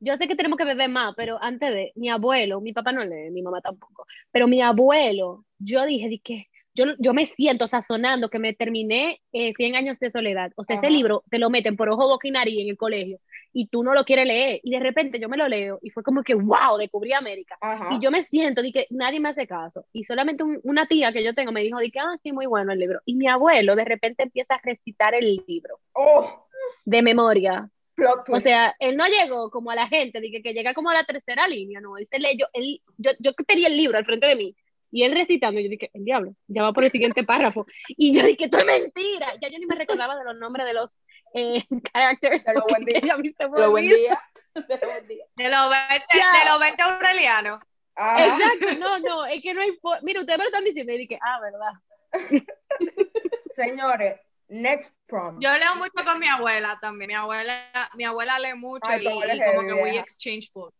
[0.00, 3.04] yo sé que tenemos que beber más, pero antes de, mi abuelo, mi papá no
[3.04, 7.66] lee, mi mamá tampoco, pero mi abuelo, yo dije, di que yo, yo me siento
[7.66, 10.52] sazonando que me terminé eh, 100 años de soledad.
[10.56, 13.18] O sea, ese libro te lo meten por ojo, boca y nariz en el colegio
[13.52, 14.60] y tú no lo quieres leer.
[14.62, 17.56] Y de repente yo me lo leo y fue como que, wow, descubrí América.
[17.60, 17.88] Ajá.
[17.90, 19.84] Y yo me siento, di que nadie me hace caso.
[19.92, 22.46] Y solamente un- una tía que yo tengo me dijo, di que, ah, sí, muy
[22.46, 23.00] bueno el libro.
[23.04, 26.46] Y mi abuelo de repente empieza a recitar el libro Oh,
[26.84, 27.68] de memoria.
[28.00, 28.42] Plot O twist.
[28.46, 31.46] sea, él no llegó como a la gente, dije que llega como a la tercera
[31.48, 34.56] línea, no, él se leyó, él, yo, yo tenía el libro al frente de mí,
[34.92, 38.24] y él recitando, yo dije, el diablo, ya va por el siguiente párrafo, y yo
[38.24, 41.00] dije, esto es mentira, ya yo ni me recordaba de los nombres de los
[41.34, 43.00] eh, characters, De los buen día.
[43.16, 44.20] me Pero buen día.
[44.54, 45.24] De buen día.
[45.36, 46.38] De los 20, Ya.
[46.44, 47.60] de los 20 aurelianos.
[47.94, 48.24] Ajá.
[48.26, 49.70] Exacto, no, no, es que no hay,
[50.02, 51.72] mira, ustedes me lo están diciendo, y dije, ah, verdad,
[53.54, 55.38] Señores, next prom.
[55.40, 57.08] Yo leo mucho con mi abuela también.
[57.08, 60.76] Mi abuela, mi abuela lee mucho Ay, y, y es como que we exchange books.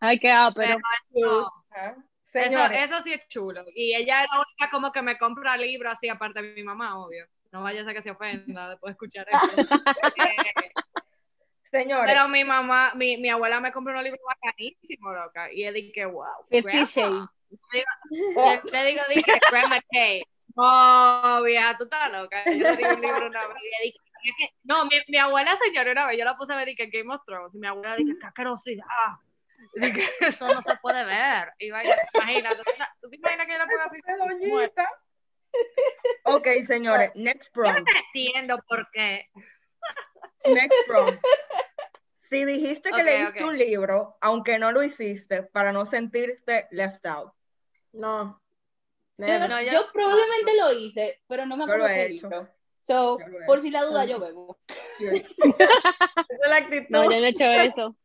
[0.00, 0.78] Ay, qué pero,
[2.32, 3.64] eso, eso sí es chulo.
[3.74, 6.98] Y ella es la única como que me compra libros así, aparte de mi mamá,
[6.98, 7.26] obvio.
[7.52, 9.46] No vaya a ser que se ofenda después de escuchar eso.
[11.70, 15.52] Señores, pero mi mamá, mi, mi abuela me compró unos libros bacanísimos, loca.
[15.52, 16.26] Y de que, wow.
[16.50, 16.84] Fifty.
[16.84, 17.28] Shades.
[18.10, 20.22] Yo te digo, dije, Grandma Kay.
[20.56, 22.42] No, vieja, tú estás loca.
[22.46, 23.56] Yo le digo un libro una vez.
[23.62, 24.54] y le dije, "Es que-".
[24.64, 27.14] no, mi, mi abuela señora una vez, yo la puse a ver y que Game
[27.14, 27.54] of Thrones.
[27.54, 28.84] Y mi abuela dije, qué asquerosidad.
[29.74, 31.52] Y dije, eso no se puede ver.
[31.58, 34.00] Y vaya, imagínate, ¿tú, te- tú te imaginas que yo la ponga así?
[34.40, 34.90] doñita.
[36.24, 37.72] Ok, señores, next Yo prom.
[37.74, 39.28] no entiendo por qué.
[40.46, 41.06] Next prom.
[42.28, 47.32] Si dijiste que leíste un libro, aunque no lo hiciste, para no sentirte left out.
[47.92, 48.42] No.
[49.18, 49.48] Yo.
[49.48, 52.28] No, yo- yo probablemente lo hice, pero no me acuerdo lo he qué hecho.
[52.28, 52.48] libro.
[52.78, 54.58] So, he por si la duda, yo bebo.
[54.98, 55.16] Esa
[56.44, 56.86] es la actitud.
[56.90, 57.96] no, yo no he hecho eso,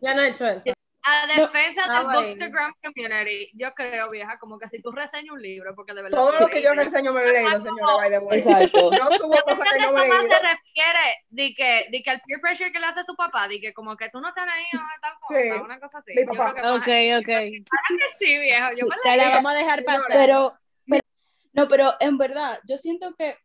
[0.00, 0.64] Ya no he hecho eso.
[1.10, 5.30] A defensa No, del no, Bookstagram Community, yo creo, vieja, como que si tú reseñas
[5.32, 6.18] un libro, porque de verdad.
[6.18, 8.38] Todo lo que yo reseño me lo he leído, señora, by the way.
[8.38, 8.90] Exacto.
[8.98, 10.36] No Yo cosas que que no me eso he más leído.
[10.36, 13.60] se refiere de que, de que el peer pressure que le hace su papá, de
[13.60, 16.12] que como que tú no estás ahí o tal cosa, Sí, una cosa así.
[16.14, 16.52] mi Yo papá.
[16.52, 17.66] creo que más- ok, ok,
[18.18, 20.02] Sí, viejo, yo me te la vamos a dejar pasar.
[20.08, 21.02] Pero, pero
[21.54, 23.36] No, pero en verdad, yo siento que,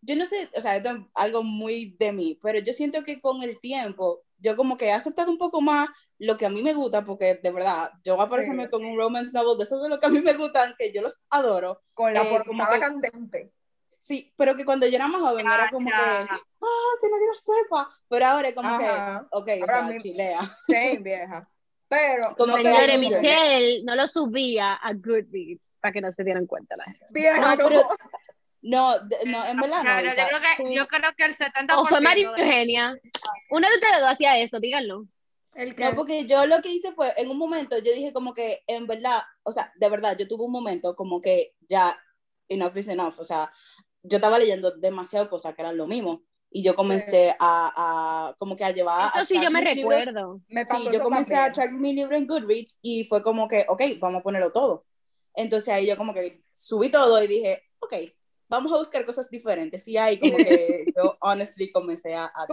[0.00, 3.20] yo no sé, o sea, esto es algo muy de mí, pero yo siento que
[3.20, 5.88] con el tiempo, yo como que he aceptado un poco más
[6.18, 8.70] lo que a mí me gusta, porque de verdad, yo voy a aparecerme Sí.
[8.70, 11.00] con un romance novel de esos de lo que a mí me gustan, que yo
[11.02, 11.80] los adoro.
[11.94, 13.52] Con la Eh, como portada que- candente.
[14.00, 16.20] Sí, pero que cuando yo era más joven era como que, Ya.
[16.22, 17.88] ah, que nadie lo sepa.
[18.08, 19.26] Pero ahora es como Ajá.
[19.30, 20.00] que, ok, o Ahora sea, mismo.
[20.02, 20.40] chilea.
[20.66, 21.48] Sí, vieja.
[21.88, 26.46] Pero, Como que Señores, Michelle no lo subía a Goodreads para que no se dieran
[26.46, 27.06] cuenta la gente.
[27.10, 27.68] vieja, No, no.
[27.68, 27.88] pero-
[28.62, 28.94] No,
[29.26, 30.00] no, en verdad no.
[30.02, 32.96] Yo, creo que, yo creo que el 70% O fue María de- Eugenia.
[33.50, 35.06] Una de ustedes dos hacía eso, díganlo.
[35.54, 35.74] ¿El?
[35.76, 38.86] No, porque yo lo que hice fue, en un momento, yo dije como que, en
[38.86, 41.98] verdad, o sea, de verdad, yo tuve un momento como que ya,
[42.48, 43.52] enough is enough, o sea,
[44.02, 48.56] yo estaba leyendo demasiado cosas que eran lo mismo, y yo comencé a, a como
[48.56, 49.10] que a llevar...
[49.12, 50.40] a Eso sí, yo me recuerdo.
[50.48, 51.52] Me pasó Sí, yo comencé a también.
[51.54, 54.84] track mi libro en Goodreads y fue como que, ok, vamos a ponerlo todo.
[55.34, 57.94] Entonces ahí yo como que subí todo y dije, ok,
[58.52, 59.88] vamos a buscar cosas diferentes.
[59.88, 62.46] Y ahí como que yo honestly comencé a, a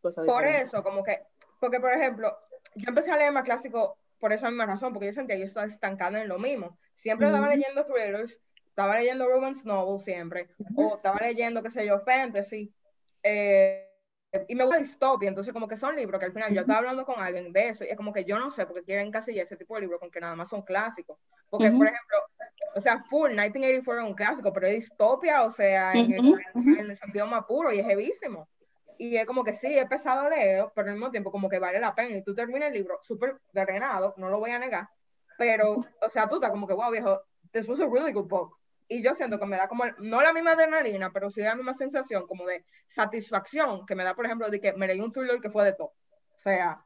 [0.00, 0.70] cosas por diferentes.
[0.70, 1.20] eso, como que,
[1.60, 2.36] porque por ejemplo,
[2.76, 5.46] yo empecé a leer más clásico por esa misma razón, porque yo sentía que yo
[5.46, 6.78] estaba estancada en lo mismo.
[6.94, 7.56] Siempre estaba Ujú.
[7.56, 12.72] leyendo thrillers, estaba leyendo romance novels siempre, o estaba leyendo, qué sé yo, fantasy,
[13.22, 13.84] eh,
[14.46, 17.04] y me gusta distopia, entonces como que son libros que al final yo estaba hablando
[17.04, 19.56] con alguien de eso, y es como que yo no sé, porque quieren encasillar ese
[19.56, 21.18] tipo de libros con que nada más son clásicos.
[21.48, 21.78] Porque, Ujú.
[21.78, 22.18] por ejemplo,
[22.78, 26.90] o sea, Full, 1984 es un clásico, pero es distopia, o sea, en, el, en
[26.90, 28.48] el sentido más puro, y es heavísimo.
[28.98, 31.80] Y es como que sí, es pesado leer, pero al mismo tiempo como que vale
[31.80, 32.16] la pena.
[32.16, 34.88] Y tú terminas el libro súper drenado, no lo voy a negar,
[35.36, 37.20] pero, o sea, tú estás como que, wow, viejo,
[37.52, 38.56] this was a really good book.
[38.86, 41.74] Y yo siento que me da como, no la misma adrenalina, pero sí la misma
[41.74, 45.40] sensación como de satisfacción que me da, por ejemplo, de que me leí un thriller
[45.40, 45.92] que fue de todo.
[46.34, 46.82] O sea,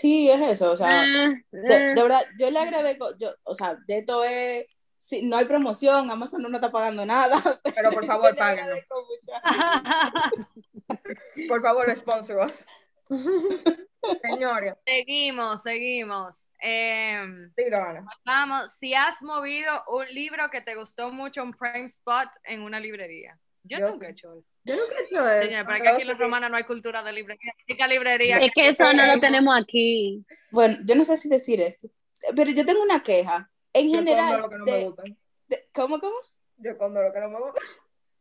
[0.00, 1.94] Sí, es eso, o sea, Ah, de, ah.
[1.94, 6.08] de verdad, yo le agradezco, yo, o sea, de esto es, si no hay promoción,
[6.08, 7.42] Amazon no está pagando nada.
[7.74, 8.76] pero por favor, páguenlo.
[11.48, 12.64] Por favor, sponsor us.
[14.22, 16.46] Señores, seguimos, seguimos.
[16.60, 18.04] Ana.
[18.24, 22.78] vamos, si has movido un libro que te gustó mucho, un prime spot en una
[22.78, 23.36] librería.
[23.64, 24.44] Yo, Yo nunca he hecho eso.
[24.64, 25.46] Yo nunca he hecho eso.
[25.48, 26.20] Señor, pero es que aquí en la sí.
[26.20, 28.38] romana no hay cultura de librería.
[28.38, 30.24] Es que eso no lo tenemos aquí.
[30.50, 31.88] Bueno, yo no sé si decir esto,
[32.34, 33.50] pero yo tengo una queja.
[33.72, 35.02] En Yo general, lo que no me de- gusta.
[35.48, 36.16] de- ¿cómo, cómo?
[36.56, 37.60] Yo escondo lo que no me gusta.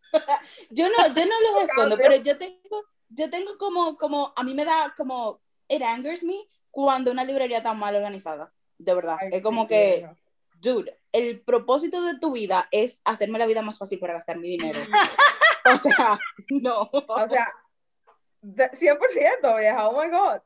[0.70, 4.54] Yo no, yo no los escondo, pero yo tengo, yo tengo como, como, a mí
[4.54, 6.36] me da como, it angers me
[6.72, 9.18] cuando una librería está mal organizada, de verdad.
[9.20, 10.16] Ay, es como sí, que, vieja.
[10.62, 14.50] Dude, el propósito de tu vida es hacerme la vida más fácil para gastar mi
[14.50, 14.80] dinero.
[15.74, 16.90] o sea, no.
[16.92, 17.48] O sea,
[18.42, 20.42] de- 100%, vieja, oh my God.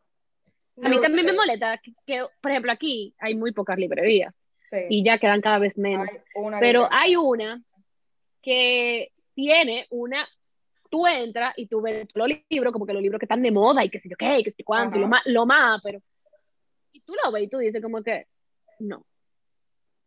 [0.83, 4.33] A mí también me Sí, molesta que, que, por ejemplo, aquí hay muy pocas librerías
[4.71, 4.77] sí.
[4.89, 6.07] y ya quedan cada vez menos.
[6.09, 6.87] Hay Pero librería.
[6.91, 7.63] hay una
[8.41, 10.27] que tiene una,
[10.89, 13.83] tú entras y tú ves los libros, como que los libros que están de moda
[13.83, 15.99] y que sé yo qué, y que sé cuánto, y lo más, lo más, pero...
[16.93, 18.27] Y tú lo ves y tú dices como que,
[18.79, 19.05] no.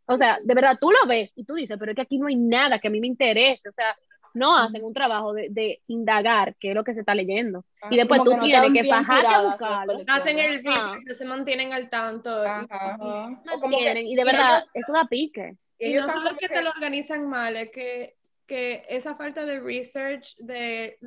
[0.07, 2.27] O sea, de verdad, tú lo ves y tú dices, pero es que aquí no
[2.27, 3.97] hay nada que a mí me interese, o sea,
[4.35, 7.65] no hacen un trabajo de, de indagar qué es lo que se está leyendo.
[7.89, 9.99] Y después tú que no tienes que bien bajarte a buscarlo.
[10.09, 10.75] Hacen el Ah.
[10.75, 12.43] research, no se mantienen al tanto.
[12.43, 12.67] y- Ajá.
[12.71, 13.43] Ajá.
[13.55, 15.57] O como que- Tienen, y de y verdad, ellos- eso da pique.
[15.79, 19.45] y Y no solo que que- te lo organizan mal, es que, que esa falta
[19.47, 20.99] de research de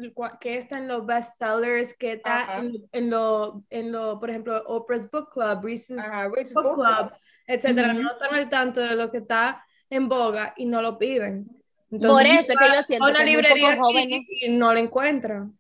[0.42, 5.10] que está en los bestsellers, que está en, en lo, en lo, por ejemplo, Oprah's
[5.12, 7.12] Book Club, Reese's Ajá, Book Book Club,
[7.48, 8.02] etcétera, Ujú.
[8.04, 11.48] no están al tanto de lo que está en boga y no lo piden.
[11.90, 14.80] Por eso es que yo siento una que muy librería pocos jóvenes y no lo
[14.80, 15.58] encuentran.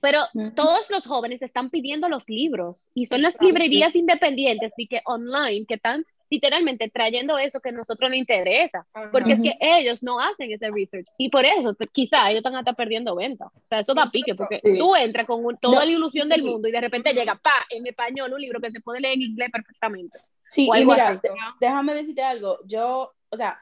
[0.00, 0.20] Pero
[0.54, 5.66] todos los jóvenes están pidiendo los libros y son las librerías independientes y que online
[5.66, 10.20] que están literalmente trayendo eso que a nosotros nos interesa, porque es que ellos no
[10.20, 13.46] hacen ese research y por eso pues, quizá ellos están hasta perdiendo venta.
[13.46, 14.78] O sea, eso da pique porque Sí.
[14.78, 17.66] tú entras con un- toda No, la ilusión del mundo y de repente llega pa
[17.70, 20.18] en español un libro que se puede leer en inglés perfectamente.
[20.50, 21.20] Sí, y mira, así.
[21.60, 22.58] déjame decirte algo.
[22.64, 23.60] Yo, o sea,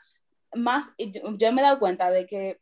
[0.55, 2.61] más, yo, yo me he dado cuenta de que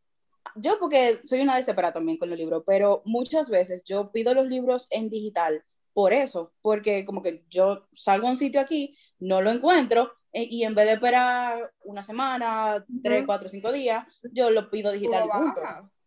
[0.57, 4.47] yo, porque soy una desesperada también con los libros, pero muchas veces yo pido los
[4.47, 9.41] libros en digital por eso, porque como que yo salgo a un sitio aquí, no
[9.41, 14.51] lo encuentro, e- y en vez de esperar una semana, tres, cuatro, cinco días, yo
[14.51, 15.61] lo pido digital punto.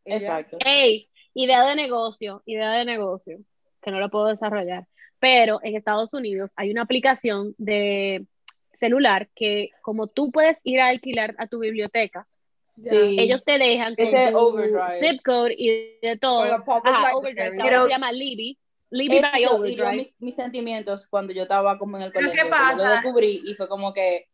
[0.04, 0.58] Exacto.
[0.66, 3.40] Ey, idea de negocio, idea de negocio,
[3.82, 4.88] que no lo puedo desarrollar.
[5.20, 8.26] Pero en Estados Unidos hay una aplicación de
[8.74, 12.28] celular que como tú puedes ir a alquilar a tu biblioteca,
[12.68, 13.16] Sí.
[13.20, 15.00] ellos te dejan con Ese tu overdrive.
[15.00, 16.42] zip code y de todo.
[16.44, 17.16] Ajá, library.
[17.16, 18.58] overdrive, Pero- ahora se llama Libby.
[18.92, 19.98] Libby by Eso hirió Overdrive.
[19.98, 22.32] mis, mis sentimientos cuando yo estaba como en el colegio.
[22.34, 22.90] ¿qué yo lo pasa?
[22.92, 24.28] descubrí y fue como que,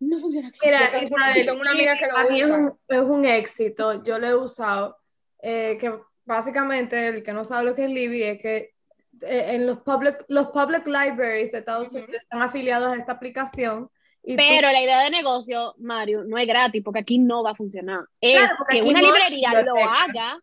[0.00, 0.58] no funciona aquí.
[0.64, 3.00] Mira, Yo tengo una- Isabel, tengo una amiga que lo a mí es un, es
[3.00, 4.96] un éxito, yo lo he usado,
[5.42, 5.92] eh, que
[6.24, 8.73] básicamente el que no sabe lo que es Libby es que
[9.22, 11.92] eh, en los public, los public libraries de Estados.
[11.94, 13.90] Unidos están afiliados a esta aplicación.
[14.22, 17.50] Y tú- Pero la idea de negocio, Mario, no es gratis porque aquí no va
[17.50, 18.00] a funcionar.
[18.20, 20.38] Es Claro, porque que una no librería lo haga.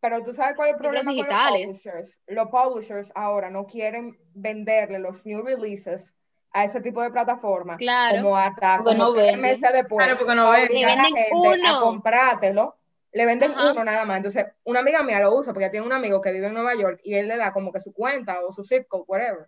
[0.00, 1.66] Pero tú sabes cuál es el problema con los digitales.
[1.66, 2.20] publishers.
[2.28, 6.14] Los publishers ahora no quieren venderle los new releases
[6.52, 8.22] a ese tipo de plataformas Claro.
[8.22, 9.40] como hasta Porque como no venden.
[9.42, 10.04] meses después.
[10.06, 10.70] Claro, porque no a venden.
[10.70, 11.80] obligar a venden gente a uno.
[11.82, 12.76] comprártelo.
[13.12, 13.72] Le venden Ajá.
[13.72, 14.18] uno nada más.
[14.18, 17.00] Entonces, una amiga mía lo usa porque tiene un amigo que vive en Nueva York
[17.02, 19.46] y él le da como que su cuenta o su zip code, whatever.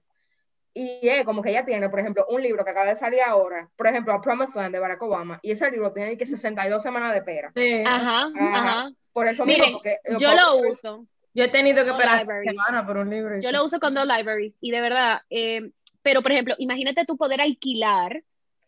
[0.74, 3.68] Y es como que ella tiene, por ejemplo, un libro que acaba de salir ahora,
[3.76, 7.12] por ejemplo, A Promised Land de Barack Obama, y ese libro tiene que 62 semanas
[7.12, 7.52] de espera.
[7.56, 7.82] Sí.
[7.84, 8.58] Ajá, Ajá.
[8.58, 8.90] ajá.
[9.12, 11.06] Por eso Miren, mismo, porque Yo lo uso.
[11.34, 12.52] Yo he tenido que esperar libraries.
[12.52, 13.38] semana por un libro.
[13.40, 17.16] Yo lo uso con dos libraries y de verdad, eh, pero por ejemplo, imagínate tú
[17.16, 18.22] poder alquilar,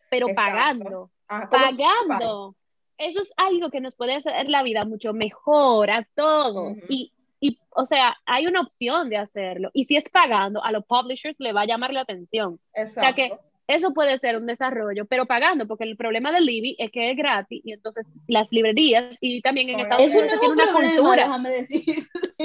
[0.09, 0.51] pero Exacto.
[0.51, 2.55] pagando, Ajá, pagando.
[2.97, 6.77] Eso es algo que nos puede hacer la vida mucho mejor a todos.
[6.89, 9.69] Y, y, o sea, hay una opción de hacerlo.
[9.73, 12.59] Y si es pagando, a los publishers le va a llamar la atención.
[12.75, 13.01] Exacto.
[13.01, 13.31] sea que-
[13.67, 17.15] Eso puede ser un desarrollo, pero pagando, porque el problema del Libby es que es
[17.15, 20.59] gratis y entonces las librerías y también en Estados no Unidos es se tiene un
[20.59, 21.23] una problema, cultura.
[21.23, 21.83] déjame decir.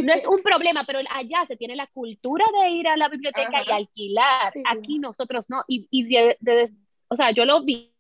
[0.05, 3.61] No es un problema, pero allá se tiene la cultura de ir a la biblioteca
[3.67, 4.53] y alquilar.
[4.53, 4.63] Sí.
[4.71, 5.65] Aquí nosotros no.
[5.67, 6.71] Y, y de- de-
[7.09, 7.93] o sea, yo lo vi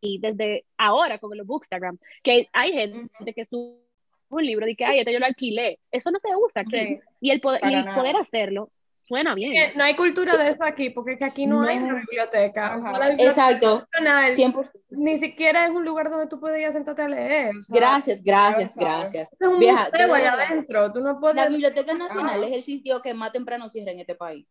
[0.00, 3.78] y desde ahora con los bookstagrams, que hay gente que sube
[4.28, 5.78] un libro y que, ay, este yo lo alquilé.
[5.90, 6.78] Eso no se usa aquí.
[6.78, 8.70] Sí, y el, poder, y el poder hacerlo
[9.06, 9.52] suena bien.
[9.52, 11.86] Que No hay cultura de eso aquí, porque es que aquí no, hay No.
[11.86, 12.76] una biblioteca.
[12.76, 14.70] O sea, biblioteca Exacto, nacional 100%.
[14.90, 17.56] ni siquiera es un lugar donde tú a sentarte a leer.
[17.56, 19.28] o sea, Gracias, gracias, gracias.
[19.38, 20.92] Es un Vieja, museo allá adentro.
[20.92, 21.36] Tú no puedes.
[21.36, 22.46] La Biblioteca Nacional Ajá.
[22.46, 24.46] es el sitio que más temprano cierra en este país.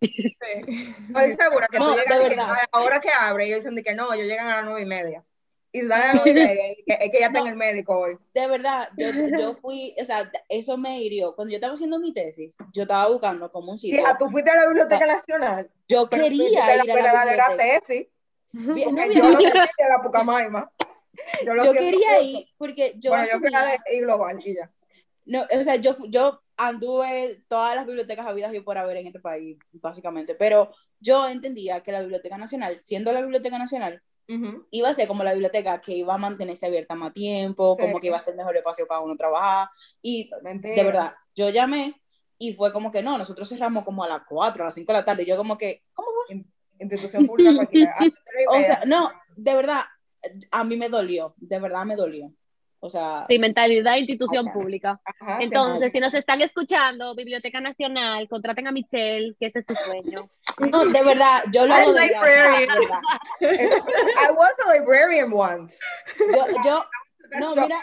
[0.00, 2.50] Estoy segura que No, tú de llegas que verdad.
[2.50, 4.82] a la hora que abre, ellos dicen de que no, ellos llegan a las nueve
[4.82, 5.24] y media.
[5.70, 7.56] Y dan a las nueve y media, y que, es que ya está en el
[7.56, 8.16] médico hoy.
[8.32, 11.34] De verdad, yo, yo fui, o sea, eso me hirió.
[11.34, 14.00] Cuando yo estaba haciendo mi tesis, yo estaba buscando como un sitio.
[14.00, 15.70] Hija, tú fuiste a la Biblioteca Nacional.
[15.88, 17.80] Yo quería la ir a la verdadera biblioteca.
[17.86, 18.06] tesis.
[18.52, 20.70] Bien, no, yo lo sé de la Pucamaima.
[21.44, 24.54] Yo, lo Yo quería ir porque yo Bueno, yo a asumía- de I Global y
[24.54, 24.70] ya.
[25.26, 29.20] No, o sea, yo, yo anduve todas las bibliotecas habidas y por haber en este
[29.20, 34.66] país, básicamente, pero yo entendía que la Biblioteca Nacional, siendo la Biblioteca Nacional, Ujú.
[34.72, 37.86] iba a ser como la biblioteca que iba a mantenerse abierta más tiempo, Sí.
[37.86, 39.68] como que iba a ser el mejor espacio para uno trabajar,
[40.02, 40.74] y Mentira.
[40.74, 41.94] de verdad, yo llamé
[42.36, 44.98] y fue como que no, nosotros cerramos como a las 4, a las 5 de
[44.98, 46.44] la tarde, y yo como que, ¿cómo fue?
[46.80, 47.94] Institución pública cualquiera.
[47.98, 48.04] Ah,
[48.50, 49.80] O sea, no, de verdad,
[50.50, 52.32] a mí me dolió, de verdad me dolió.
[52.80, 55.00] O sea, Sí, mentalidad de institución pública.
[55.04, 59.74] Ajá, Entonces, si nos están escuchando, Biblioteca Nacional, contraten a Michelle, que ese es su
[59.74, 60.30] sueño.
[60.72, 63.00] no, de verdad, yo lo I hago de verdad.
[63.40, 65.76] I was a librarian once.
[66.18, 66.84] Yo, yo,
[67.40, 67.82] No, mira,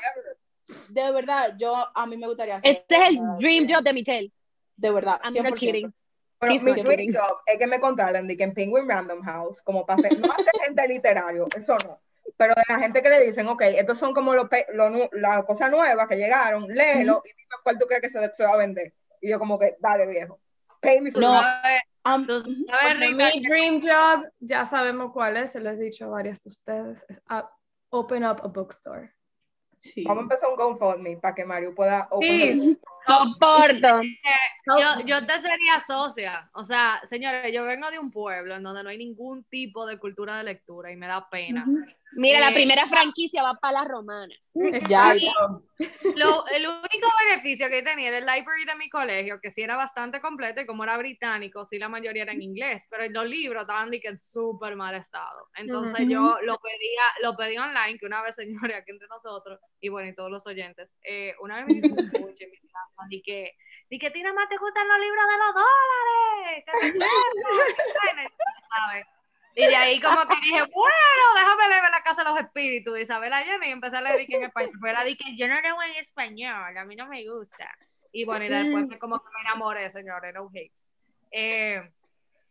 [0.90, 2.72] de verdad, yo a mí me gustaría hacer.
[2.72, 4.32] Este es el dream job de Michelle.
[4.78, 5.44] De verdad, I'm 100%.
[5.44, 5.94] not kidding.
[6.40, 9.86] Bueno, mi dream job es que me contraten de que en Penguin Random House, como
[9.86, 12.00] para hacer, no hacer gente literario, eso no,
[12.38, 15.10] pero de la gente que le dicen, ok, estos son como los pe- lo nu-
[15.14, 18.54] las cosas nuevas que llegaron, léelo y dime cuál tú crees que se, se va
[18.54, 18.94] a vender.
[19.22, 20.40] Y yo como que, dale viejo,
[20.82, 21.42] pay me for No.
[22.70, 26.42] Porque Rita, mi dream job, ya sabemos cuál es, se lo he dicho a varias
[26.44, 27.50] de ustedes, es up-
[27.90, 29.12] open up a bookstore.
[29.80, 30.04] Sí.
[30.04, 32.28] Vamos a empezar un GoFundMe para que Mario pueda open
[32.62, 32.80] Sí.
[33.06, 34.02] Soporto.
[34.80, 36.50] Yo, yo te sería socia.
[36.54, 39.98] O sea, señores, yo vengo de un pueblo en donde no hay ningún tipo de
[40.00, 41.66] cultura de lectura y me da pena.
[42.18, 44.34] Mira, la Eh, primera franquicia va para la romana.
[44.88, 45.14] Ya.
[46.16, 49.76] Lo- el único beneficio que tenía era el library de mi colegio, que sí era
[49.76, 53.62] bastante completo y como era británico, sí la mayoría era en inglés, pero los libros
[53.64, 55.50] estaban que en súper mal estado.
[55.56, 59.90] Entonces yo lo pedía, lo pedí online, que una vez, señores, aquí entre nosotros, y
[59.90, 61.82] bueno, y todos los oyentes, eh, una vez me un
[63.10, 63.58] di que,
[63.90, 66.66] di que a ti nada más te gustan los libros de los dólares.
[69.58, 73.02] Y de ahí como que dije, bueno, déjame leer la casa de los espíritus de
[73.02, 74.74] Isabel Allende y empecé a leer en español.
[74.82, 77.74] Pero era di que yo no leo en español, a mí no me gusta.
[78.12, 80.74] Y bueno, y después fue como que me enamoré, señores, no hate.
[81.32, 81.90] Eh,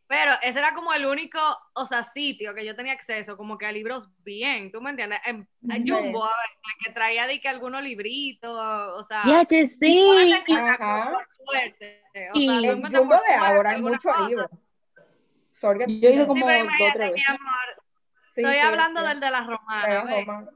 [0.07, 1.39] pero ese era como el único,
[1.75, 5.21] o sea, sitio que yo tenía acceso, como que a libros bien, ¿tú me entiendes?
[5.25, 5.85] En, a Sí.
[5.89, 10.33] Jumbo, a ver, que traía di que algunos libritos, o sea, Ya, sí.
[10.53, 11.11] Ajá.
[11.13, 12.03] por suerte.
[12.35, 14.51] O Y sea, En Jumbo por de suerte ahora hay muchos libros.
[15.55, 17.29] Sorry Yo he ido Sí, como pero dos tres mi veces.
[17.29, 17.85] amor,
[18.35, 19.07] Sí, estoy sí, hablando sí.
[19.07, 20.27] del de la De romana, ¿ves?
[20.27, 20.49] Roma.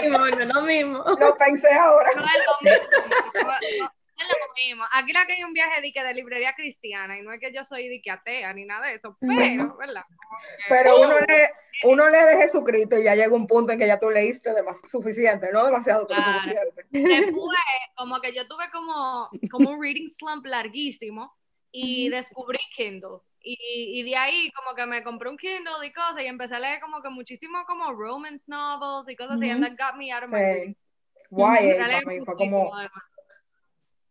[0.00, 1.04] Sí, bueno, lo mismo.
[1.20, 2.10] Lo pensé ahora.
[2.16, 3.80] No es lo mismo.
[3.80, 3.92] No,
[4.28, 4.84] lo mismo.
[4.92, 7.52] Aquí la que hay un viaje de, que de librería cristiana y no es que
[7.52, 10.04] yo soy de atea ni nada de eso, pero, ¿verdad?
[10.68, 11.48] Pero uno lee,
[11.84, 14.80] uno lee de Jesucristo y ya llega un punto en que ya tú leíste demas-
[14.90, 16.38] suficiente, no demasiado, pero Claro.
[16.40, 16.86] suficiente.
[16.90, 17.58] Después,
[17.96, 21.34] como que yo tuve como, como un reading slump larguísimo
[21.72, 23.18] y descubrí Kindle.
[23.42, 26.60] Y, y de ahí como que me compré un Kindle y cosas y empecé a
[26.60, 30.24] leer como que muchísimo como romance novels y cosas así, and that got me out
[30.24, 30.76] of my Sí.
[31.38, 33.02] a leer para mí fue como, además.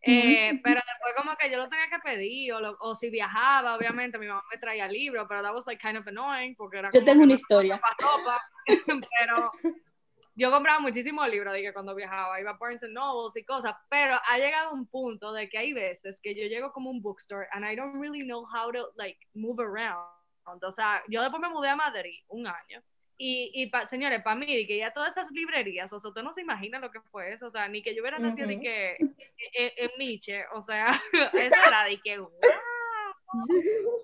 [0.01, 3.75] Eh, pero después como que yo lo tenía que pedir o, lo- o si viajaba
[3.75, 6.89] obviamente mi mamá me traía libros pero that was like kind of annoying porque era
[6.93, 7.77] Yo tengo una historia.
[7.81, 8.39] pa' ropa,
[9.19, 9.51] pero
[10.35, 14.37] yo compraba muchísimos libros que cuando viajaba iba a Barnes Nobles y cosas pero ha
[14.37, 17.75] llegado un punto de que hay veces que yo llego como un bookstore and I
[17.75, 20.07] don't really know how to like move around.
[20.63, 22.81] O sea yo después me mudé a Madrid un año
[23.21, 26.33] y, y pa- señores, para mí, que ya todas esas librerías, o sea, usted no
[26.33, 28.63] se imagina lo que fue eso, o sea, ni que yo hubiera nacido de Ujú.
[28.63, 28.97] que
[29.53, 30.99] en, Nietzsche, o sea,
[31.33, 32.31] eso era de que, wow.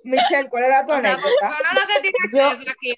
[0.04, 1.58] Michelle, ¿cuál era tu O sea, anécdota?
[1.72, 2.96] uno lo que tiene Yo- acceso aquí,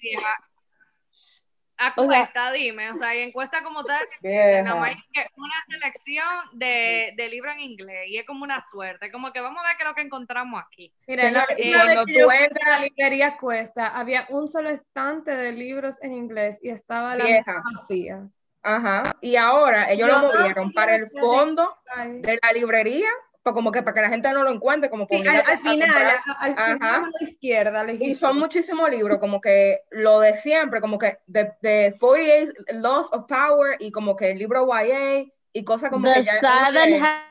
[1.78, 4.92] vieja, a O sea- dime, o sea, y encuesta como tal, nada más
[5.36, 9.64] una selección de, de libros en inglés, y es como una suerte, como que vamos
[9.64, 10.92] a ver qué es lo que encontramos aquí.
[11.08, 15.52] Mira, la cuando tú fui a entras- la librería Cuesta, había un solo estante de
[15.54, 17.62] libros en inglés y estaba la Vieja.
[17.74, 18.28] vacía.
[18.64, 19.16] Ajá.
[19.22, 23.08] Y ahora ellos lo movieron para el fondo de la librería,
[23.48, 25.60] pues como que para que la gente no lo encuentre, como por Sí, al, al
[25.60, 26.74] final, a- al Ajá.
[26.74, 31.20] final a la izquierda, Y son muchísimos libros, como que lo de siempre, como que
[31.28, 35.24] de, de 48 Laws of Power y como que el libro YA
[35.54, 37.04] y cosas como The que ya Seven.
[37.06, 37.24] Ha-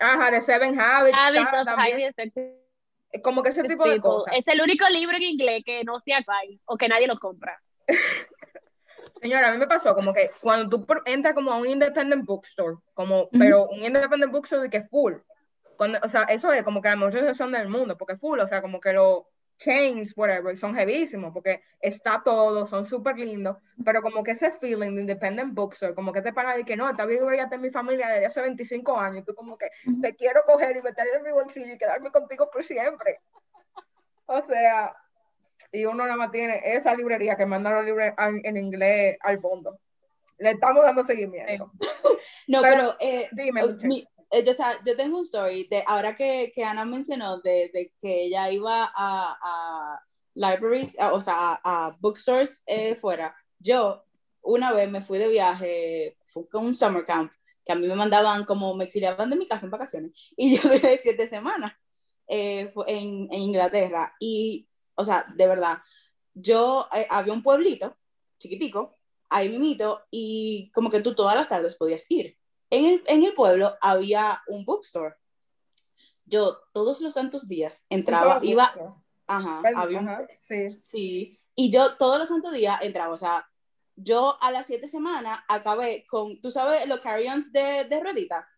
[0.00, 2.60] Ajá, de Seven Habits, Habits está of también, Effective
[3.22, 4.34] como que ese tipo de cosas.
[4.36, 7.62] Es el único libro en inglés que no se hay o que nadie lo compra.
[9.22, 12.76] Señora, a mí me pasó como que cuando tú entras como a un independent bookstore,
[12.92, 15.14] como, pero un independent bookstore de que es full,
[15.76, 18.46] cuando, o sea, eso es como que la mejor sensación del mundo, porque full, o
[18.46, 19.24] sea, como que los
[19.58, 24.94] chains, whatever, son heavísimos, porque está todo, son súper lindos, pero como que ese feeling
[24.94, 27.70] de independent bookstore, como que te pana de que no, esta librería está en mi
[27.70, 29.70] familia desde hace 25 años, y tú como que
[30.02, 33.20] te quiero coger y meterle en mi bolsillo y quedarme contigo por siempre.
[34.26, 34.94] O sea,
[35.70, 39.78] y uno nada más tiene esa librería que manda los libros en, inglés al fondo.
[40.38, 41.70] Le estamos dando seguimiento.
[42.46, 44.06] No, Pero, pero, eh, dime, mi-
[44.42, 47.92] yo, o sea, yo tengo un story de ahora que, que Ana mencionó de, de
[48.00, 50.00] que ella iba a, a
[50.34, 53.36] libraries, a- o sea, a, a bookstores eh, fuera.
[53.58, 54.04] Yo
[54.42, 57.32] una vez me fui de viaje, fue con un summer camp,
[57.64, 60.62] que a mí me mandaban como, me exiliaban de mi casa en vacaciones, y yo
[60.68, 61.72] duré siete semanas
[62.28, 64.14] eh, en, en Inglaterra.
[64.20, 65.78] Y, o sea, de verdad,
[66.34, 67.96] yo, eh, había un pueblito
[68.38, 68.98] chiquitico,
[69.30, 72.36] ahí mimito, y como que tú todas las tardes podías ir.
[72.74, 75.14] En el, en el pueblo había un bookstore.
[76.26, 78.94] Yo todos los santos días entraba, iba, bookstore.
[79.26, 80.80] ajá, Perdón, había un, ajá, sí.
[80.84, 83.46] Sí, y yo todos los santos días entraba, o sea,
[83.96, 88.48] yo a las siete semanas acabé con, tú sabes, los carry-ons de, de ruedita,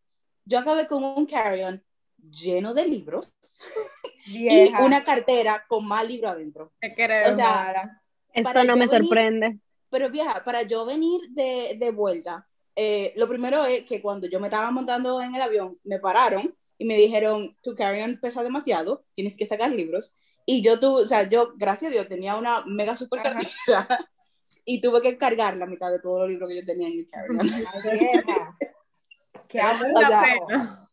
[0.44, 1.82] yo acabé con un carry-on
[2.30, 3.34] lleno de libros
[4.26, 4.82] y Vieja.
[4.84, 6.72] una cartera con más libros adentro.
[6.80, 7.32] Te creo.
[7.32, 8.00] o sea.
[8.32, 9.58] Esto no me venir- sorprende.
[9.90, 12.46] Pero vieja, para yo venir de, de vuelta,
[12.76, 16.54] eh, lo primero es que cuando yo me estaba montando en el avión, me pararon
[16.78, 20.14] y me dijeron, tu carry-on pesa demasiado, tienes que sacar libros.
[20.44, 23.48] Y yo tuve, o sea, yo, gracias a Dios, tenía una mega super cartera
[24.64, 27.08] y tuve que cargar la mitad de todos los libros que yo tenía en el
[27.08, 28.56] carry-on.
[29.48, 30.88] Qué abuso.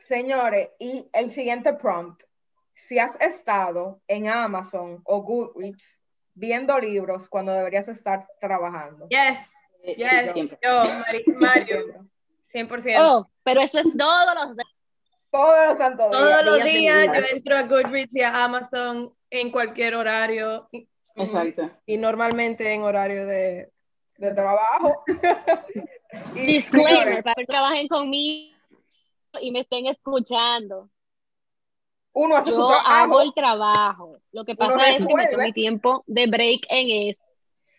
[0.00, 2.22] Señores, y el siguiente prompt.
[2.74, 5.98] Si has estado en Amazon o Goodreads
[6.34, 9.06] viendo libros cuando deberías estar trabajando.
[9.08, 9.38] Yes,
[9.82, 10.32] yes.
[10.32, 10.58] siempre.
[10.62, 12.06] Yo, Mari- Mario,
[12.52, 12.96] 100%.
[13.00, 14.68] Oh, pero eso es todos los días.
[15.30, 16.22] Todos los santos días.
[16.22, 20.68] Todos los días días yo entro a Goodreads y a Amazon en cualquier horario.
[21.16, 21.70] Exacto.
[21.86, 23.70] Y normalmente en horario de...
[24.18, 25.04] de trabajo.
[26.34, 28.54] Y, Disclaimer, para que trabajen conmigo
[29.40, 30.90] y me estén escuchando.
[32.12, 32.90] uno hace su Yo trabajo.
[32.90, 34.18] hago el trabajo.
[34.30, 35.44] Lo que pasa es que meto resuelve.
[35.46, 37.24] mi tiempo de break en eso.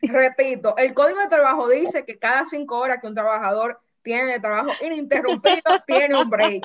[0.04, 4.40] Repito, el código de trabajo dice que cada cinco horas que un trabajador tiene de
[4.40, 6.64] trabajo ininterrumpido, tiene un break.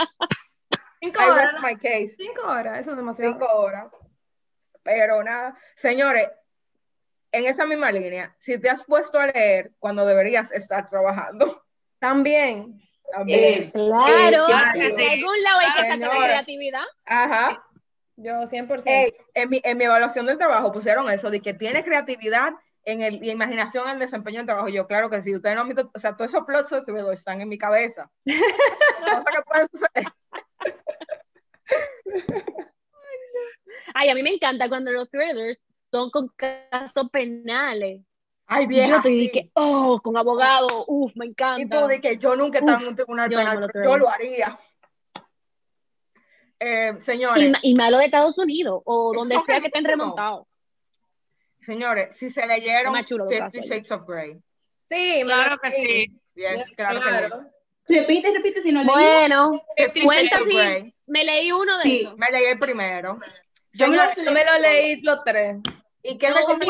[1.01, 1.63] Cinco I horas.
[1.63, 2.15] my case.
[2.17, 3.33] Cinco horas, eso es demasiado.
[3.33, 3.87] Cinco horas.
[4.83, 6.29] Pero nada, señores,
[7.31, 11.63] en esa misma línea, si te has puesto a leer cuando deberías estar trabajando,
[12.01, 12.81] También.
[13.13, 13.65] también.
[13.65, 14.97] Eh, Claro, sí, sí.
[14.97, 16.83] de algún lado hay que sacar creatividad.
[17.05, 17.65] Ajá.
[18.17, 18.83] Yo 100%.
[18.87, 22.53] Ey, en, mi, en mi evaluación del trabajo pusieron eso, de que tiene creatividad
[22.91, 24.69] en el, y imaginación el desempeño del trabajo.
[24.69, 26.73] Y Yo, claro que sí, ustedes no han visto, o sea, todos esos plots
[27.13, 28.11] están en mi cabeza.
[28.25, 30.05] Cosas que pueden suceder.
[33.95, 35.59] Ay, a mí me encanta cuando los thrillers
[35.91, 38.03] son con casos penales.
[38.47, 38.97] Ay, Y vieja.
[38.97, 39.19] yo te sí.
[39.21, 41.81] dije, oh, con abogado, uff, me Y encanta.
[41.83, 43.85] tú de que yo nunca he estado en un tribunal yo penal, me lo pero
[43.85, 44.59] yo lo haría.
[46.61, 50.48] Eh, y, señores, ma- y malo de Estados Unidos, o donde sea que estén remontados.
[51.61, 53.61] Señores, si se leyeron Fifty.
[53.61, 54.39] Shades of Grey,
[54.91, 56.21] Sí, me Claro que sí.
[56.35, 57.29] yes, claro, que Claro.
[57.89, 57.99] yes.
[58.01, 58.91] Repite, repite si no leí.
[58.91, 59.63] Bueno,
[60.05, 62.01] cuenta si me leí uno de Sí.
[62.03, 62.17] esos.
[62.19, 63.19] Me leí el primero.
[63.73, 65.57] Yo me lo Yo me lo leí los tres.
[66.03, 66.67] ¿Y qué que no me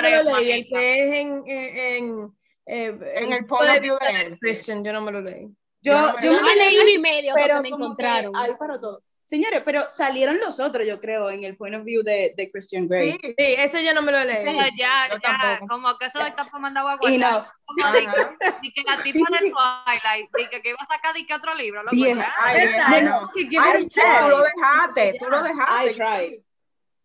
[0.00, 4.38] tres, lo leí, el que es en, en, en, eh, En el punto point de.
[4.40, 5.48] Christian, yo no me lo leí.
[5.82, 8.36] Yo, Yo me me leí uno y medio pero porque me encontraron.
[8.36, 9.02] ahí para todo.
[9.26, 12.86] Señores, pero salieron los otros, yo creo, en el point of view de, de Christian
[12.86, 13.12] Grey.
[13.12, 14.36] Sí, Sí, ese yo no me lo leí.
[14.46, 14.56] Sí.
[14.78, 15.66] Ya, yo ya, tampoco.
[15.68, 17.12] como que eso está para mandar a guardar.
[17.12, 17.44] Enough.
[17.64, 19.50] Como de, de que la tipa Sí, sí, de.
[19.50, 21.82] Twilight, de que, que iba a sacar de que otro libro.
[21.82, 22.32] Loco, ya.
[22.40, 22.68] Ay,
[22.98, 23.18] Es no.
[23.18, 25.90] como que Ay, a che, tú lo dejaste, tú lo dejaste.
[25.90, 26.40] I tried.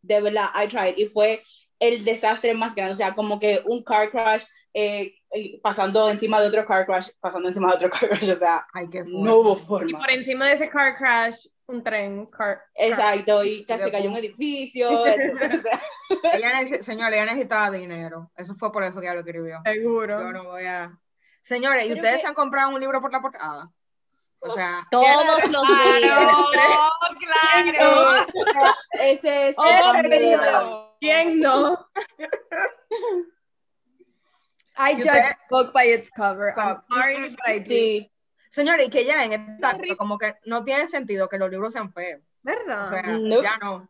[0.03, 0.93] De verdad, I tried.
[0.97, 1.43] Y fue
[1.79, 2.93] el desastre más grande.
[2.93, 4.45] O sea, como que un car crash
[4.75, 8.29] eh, eh, pasando encima de otro car crash, pasando encima de otro car crash.
[8.29, 9.99] O sea, Ay, qué no hubo Y forma.
[9.99, 12.25] por encima de ese car crash, un tren.
[12.27, 15.55] Car, Exacto, y casi cayó un edificio, etcétera.
[15.55, 18.31] O sea, Ella señora, ella necesitaba dinero.
[18.35, 19.59] Eso fue por eso que ella lo escribió.
[19.63, 20.19] seguro.
[20.21, 20.91] Yo no voy a.
[21.43, 23.69] Señores, ¿y Pero ustedes que- se han comprado un libro por la portada?
[24.43, 25.99] O sea, Todos los días.
[26.01, 26.47] Claro,
[27.19, 28.27] claro.
[28.99, 30.95] eh, ese es Oh, el ¡Ese cambio de libro!
[30.99, 31.87] ¿Quién no?
[34.77, 36.53] I ¿Y judge a book by its cover.
[36.57, 36.83] I'm Cover.
[36.89, 37.65] sorry, but I do.
[37.65, 38.10] Sí,
[38.51, 41.73] señores, y que ya en esta época como que no tiene sentido que los libros
[41.73, 42.21] sean feos.
[42.21, 42.89] O ¿Verdad?
[42.91, 43.89] sea, ya no.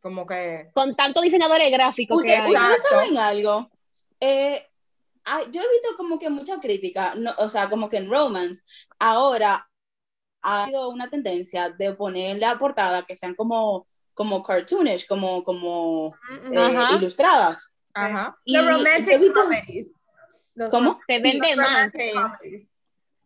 [0.00, 0.70] Como que.
[0.74, 2.46] Con tantos diseñadores gráficos que Ustedes.
[2.52, 2.74] Exacto.
[2.74, 3.70] ustedes saben algo.
[4.20, 4.66] Eh,
[5.52, 8.62] yo he visto como que mucha crítica, no, o sea, como que en romance,
[8.98, 9.68] ahora
[10.42, 16.14] ha habido una tendencia de poner la portada que sean como, como cartoonish, como, como
[16.48, 16.96] Mm, eh, Ajá.
[16.96, 17.70] ilustradas.
[17.92, 18.36] Ajá.
[18.44, 19.88] Y romantic visto- comedies.
[20.54, 20.98] Los ¿Cómo?
[21.06, 21.92] Se vende más.
[21.92, 22.69] comedies.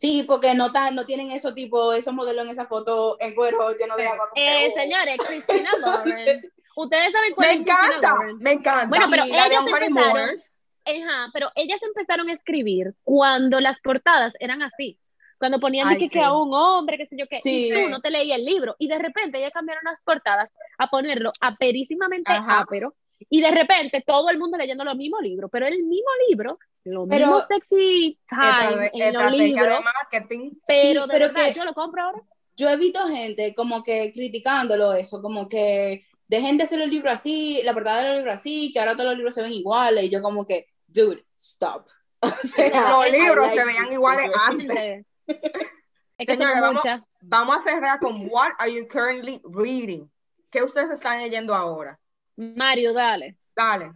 [0.05, 3.71] Sí, porque no, tan, no tienen esos tipos, esos modelos en esa foto en cuero
[3.75, 4.29] lleno de agua.
[4.35, 6.43] Eh, señores, Christina Lauren.
[6.77, 8.39] Ustedes saben cuál Me es Christina encanta, Lauren.
[8.39, 8.87] me encanta.
[8.87, 10.39] Bueno, pero de ellas empezaron-
[10.87, 14.99] Ajá, pero ellas empezaron a escribir cuando las portadas eran así.
[15.39, 16.11] Cuando ponían de Ay, que, sí.
[16.11, 17.69] que a un hombre, que sé yo qué, Sí.
[17.69, 18.77] y tú no te leías el libro.
[18.79, 22.61] Y de repente ellas cambiaron las portadas a ponerlo aperísimamente Ajá.
[22.61, 22.95] ápero.
[23.31, 27.07] Y de repente todo el mundo leyendo los mismos libros, pero el mismo libro, lo
[27.07, 30.51] Pero- mismo sexy estrate- time en los estrategia de libros, marketing.
[30.67, 32.23] pero Sí, de pero verdad, que- yo lo compro ahora.
[32.57, 37.13] yo he visto gente como que criticándolo eso, como que dejen de hacer los libros
[37.13, 40.05] así, la portada de los libros así, que ahora todos los libros se ven iguales,
[40.05, 41.87] y yo como que, dude, stop.
[42.23, 45.07] O sea, Los libros I se veían iguales antes.
[46.17, 47.03] Es que Señora, son vamos-.
[47.23, 50.09] Vamos a cerrar con What are you currently reading?
[50.51, 51.99] ¿Qué ustedes están leyendo ahora?
[52.37, 53.37] Mario, dale.
[53.57, 53.91] Dale.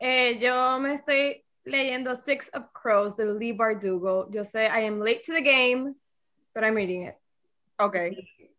[0.00, 4.28] Eh, yo me estoy leyendo Six of Crows de Lee Bardugo.
[4.30, 5.94] Yo sé, I am late to the game,
[6.54, 7.16] but I'm reading it.
[7.78, 7.96] Ok.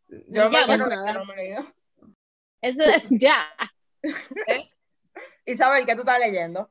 [0.08, 1.06] Yo Ya, me pues acuerdo nada.
[1.14, 1.74] que no me he leído.
[2.62, 3.46] Eso es ya.
[5.46, 6.70] Isabel, ¿qué tú estás leyendo?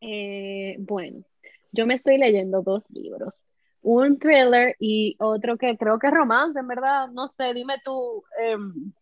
[0.00, 1.24] Eh, bueno,
[1.72, 3.34] yo me estoy leyendo dos libros.
[3.82, 7.08] Un thriller y otro que creo que es romance, en verdad.
[7.08, 8.22] No sé, dime tú.
[8.38, 8.92] em,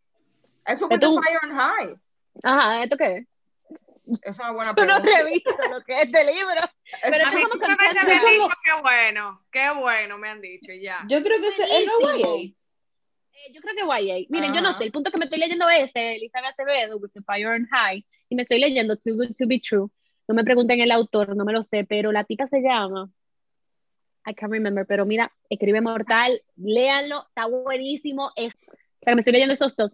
[0.67, 1.97] Es With Esto- the Fire and High.
[2.45, 3.27] ajá, ¿esto qué es?
[4.23, 5.19] Es una buena no pregunta.
[5.19, 6.61] has visto lo que es este libro.
[7.03, 7.65] Pero Es- es como
[8.31, 11.05] dicho qué bueno, qué bueno me han dicho ya.
[11.09, 12.17] Yo creo que es no.
[12.17, 12.53] YA.
[13.35, 14.27] Eh, yo creo que YA.
[14.31, 17.11] Miren, yo no sé, el punto que me estoy leyendo es este, Elizabeth Acevedo, With
[17.13, 19.89] the Fire and High, y me estoy leyendo Too Good to Be True.
[20.27, 23.11] No me pregunten el autor, no me lo sé, pero la tipa se llama,
[24.27, 28.33] I can't remember, pero mira, escribe mortal, léanlo, está buenísimo.
[28.37, 28.59] Es, o
[29.03, 29.93] sea, que me estoy leyendo esos dos,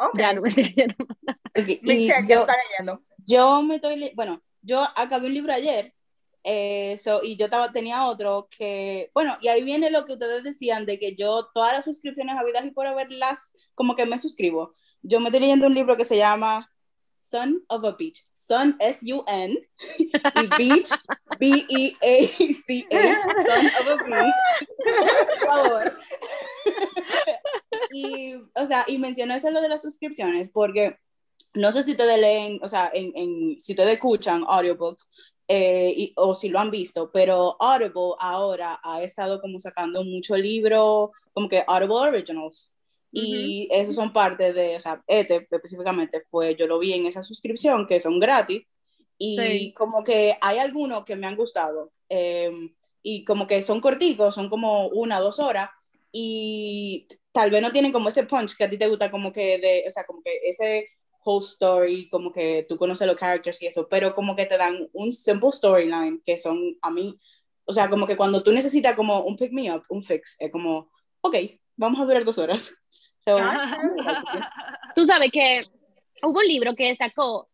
[0.00, 0.18] Ok.
[0.18, 0.94] ya no me estoy leyendo.
[1.04, 1.08] Ok,
[1.68, 3.02] y ¿qué yo, estás leyendo?
[3.18, 5.94] yo me estoy, bueno, yo acabé un libro ayer,
[6.42, 10.42] eh, so- y yo estaba, tenía otro que, bueno, y ahí viene lo que ustedes
[10.42, 14.74] decían de que yo todas las suscripciones habidas y por haberlas, como que me suscribo.
[15.02, 16.70] Yo me estoy leyendo un libro que se llama
[17.14, 20.90] Son of a Beach, Son S-U-N, y Beach,
[21.38, 24.34] B-E-A-C-H, Son of a Beach.
[25.28, 25.96] Por favor.
[27.90, 30.96] Y, o sea, y mencioné eso lo de las suscripciones, porque
[31.54, 35.10] no sé si ustedes leen, o sea, en, en, si ustedes escuchan audiobooks
[35.48, 40.36] eh, y- o si lo han visto, pero Audible ahora ha estado como sacando mucho
[40.36, 42.72] libro, como que Audible Originals.
[43.12, 47.24] Y esos son parte de, o sea, este específicamente fue, yo lo vi en esa
[47.24, 48.62] suscripción, que son gratis,
[49.18, 49.74] y Sí.
[49.76, 52.52] como que hay algunos que me han gustado, eh,
[53.02, 55.70] y como que son corticos, son como una, dos horas,
[56.12, 59.58] y tal vez no tienen como ese punch que a ti te gusta, como que
[59.58, 60.88] de, o sea, como que ese
[61.24, 64.88] whole story, como que tú conoces los characters y eso, pero como que te dan
[64.92, 67.18] un simple storyline que son a mí,
[67.64, 70.50] o sea, como que cuando tú necesitas como un pick me up, un fix, es
[70.50, 71.36] como, ok,
[71.76, 72.72] vamos a durar dos horas.
[73.22, 73.36] So,
[74.94, 75.60] Tú sabes que
[76.22, 77.50] hubo un libro que sacó.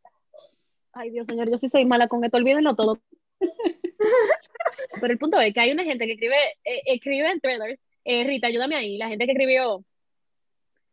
[0.93, 3.01] Ay, Dios señor, yo sí soy mala con esto, olvídenlo todo.
[5.01, 7.81] Pero el punto es que hay una gente que escribe, eh, escribe en thrillers.
[8.09, 8.97] Eh, Rita, ayúdame ahí.
[8.99, 9.85] La gente que escribió.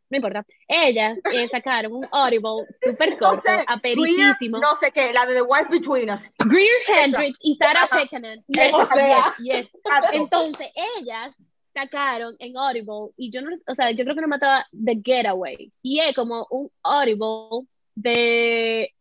[0.09, 0.45] No importa.
[0.67, 3.65] Ellas eh, sacaron un Audible súper No corto, sé.
[3.95, 6.29] Greer, no sé qué, la de The Wife Between Us.
[6.39, 8.43] Greer Hendricks y Sarah Pekkanen.
[8.47, 9.33] Yes, O sea.
[9.39, 9.81] yes, yes.
[10.11, 11.35] Entonces, ellas
[11.73, 15.71] sacaron en Audible, y yo no, o sea, yo creo que no mataba The Getaway,
[15.81, 18.93] y es como un Audible de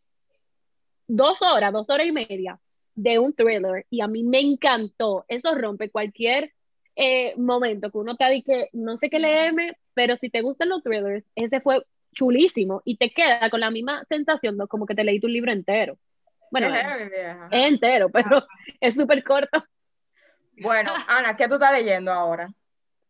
[1.07, 2.59] dos horas, dos horas y media
[2.95, 6.51] de un thriller, y a mí me encantó, eso rompe cualquier
[6.95, 10.83] eh, momento que uno te dice, no sé qué leerme, pero si te gustan los
[10.83, 14.67] thrillers, ese fue chulísimo, y te queda con la misma sensación, ¿no?
[14.67, 15.97] como que te leíste un libro entero.
[16.51, 16.85] Bueno, es
[17.49, 18.45] entero, pero
[18.79, 19.63] es súper corto.
[20.61, 22.53] Bueno, Ana, ¿qué tú estás leyendo ahora?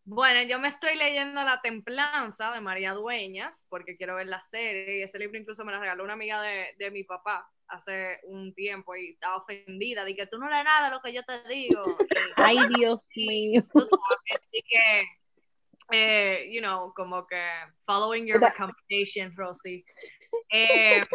[0.06, 5.00] Bueno, yo me estoy leyendo La Templanza de María Dueñas porque quiero ver la serie
[5.00, 8.54] y ese libro incluso me lo regaló una amiga de, de mi papá hace un
[8.54, 11.48] tiempo y estaba ofendida, de que tú no lees nada de lo que yo te
[11.48, 11.84] digo.
[12.00, 13.64] Y, Ay, Dios mío.
[13.72, 15.04] tú sabes, y que,
[15.92, 17.44] eh, you know, como que
[17.86, 19.84] following your recommendations, Rosie.
[20.52, 21.06] Eh,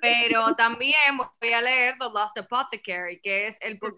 [0.00, 3.96] pero también voy a leer The Lost Apothecary, que es el book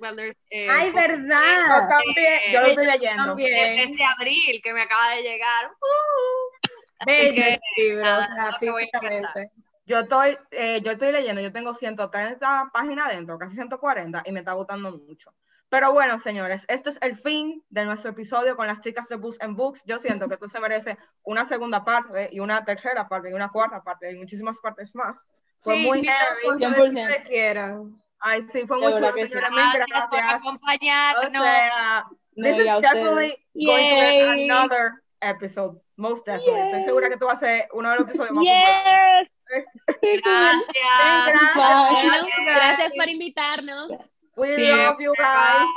[0.51, 1.89] eh, Ay, Yo verdad.
[1.89, 3.25] también, yo lo estoy leyendo.
[3.25, 3.79] También.
[3.79, 5.71] este abril que me acaba de llegar.
[5.71, 6.59] Uh.
[7.07, 9.51] Bello que, libro, nada, o sea, físicamente.
[9.89, 14.41] Yo estoy, eh, yo estoy leyendo, yo tengo 130 páginas adentro, casi 140, y me
[14.41, 15.33] está gustando mucho.
[15.71, 19.39] Pero bueno, señores, este es el fin de nuestro episodio con las chicas de Books
[19.41, 19.83] and Books.
[19.87, 23.51] Yo siento que esto se merece una segunda parte y una tercera parte y una
[23.51, 25.19] cuarta parte y muchísimas partes más.
[25.61, 26.43] Fue Sí, muy heavy.
[26.45, 26.89] cuando 100%.
[26.89, 28.03] ustedes quieran.
[28.21, 29.31] Ay, sí, fue muy chulo, señores.
[29.31, 29.41] Mil
[29.75, 30.43] Gracias por gracias.
[30.45, 31.33] O acompañarnos.
[31.33, 34.45] sea, No, this is definitely going to be Yay.
[34.51, 35.81] another episode.
[35.97, 36.61] Most definitely.
[36.61, 38.45] Estoy segura que tú vas a ser uno de los episodios más.
[38.45, 39.38] Yes.
[39.49, 40.65] Gracias.
[40.75, 41.55] Gracias.
[41.55, 42.45] Gracias.
[42.45, 43.91] gracias por invitarnos.
[44.37, 44.69] We Sí.
[44.69, 45.69] love you guys.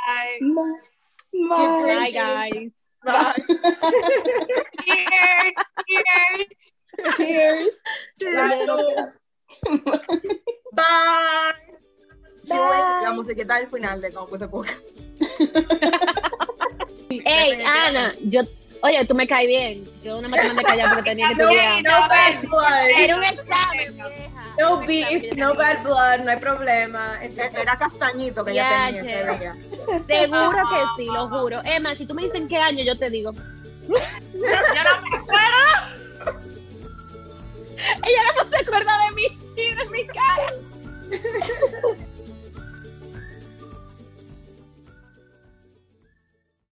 [0.41, 0.69] Bye.
[1.49, 1.95] Bye.
[1.95, 2.73] Bye, guys.
[3.03, 3.33] Bye.
[4.85, 5.53] Cheers.
[7.17, 7.75] Cheers.
[8.19, 9.11] Cheers.
[10.73, 11.53] Bye.
[12.47, 13.03] Bye.
[13.03, 14.73] La musiquita del final de Como de Poca.
[17.09, 18.41] Hey, Ana, yo,
[18.83, 19.83] Oye, tú me caes bien.
[20.03, 21.83] Yo nada más te mandé callar porque tenía que no, estudiar.
[21.83, 22.89] No, bad blood.
[22.97, 24.55] Era un examen, vieja.
[24.59, 27.19] No beef, no bad blood, no hay problema.
[27.21, 29.55] Era castañito que ya tenía ese día.
[30.07, 31.61] Seguro que sí, lo juro.
[31.63, 33.33] Emma, si tú me dicen qué año, yo te digo.
[34.33, 36.41] Yo no me acuerdo.
[37.77, 39.27] Ella no se acuerda de mí
[39.57, 40.53] y de mi cara.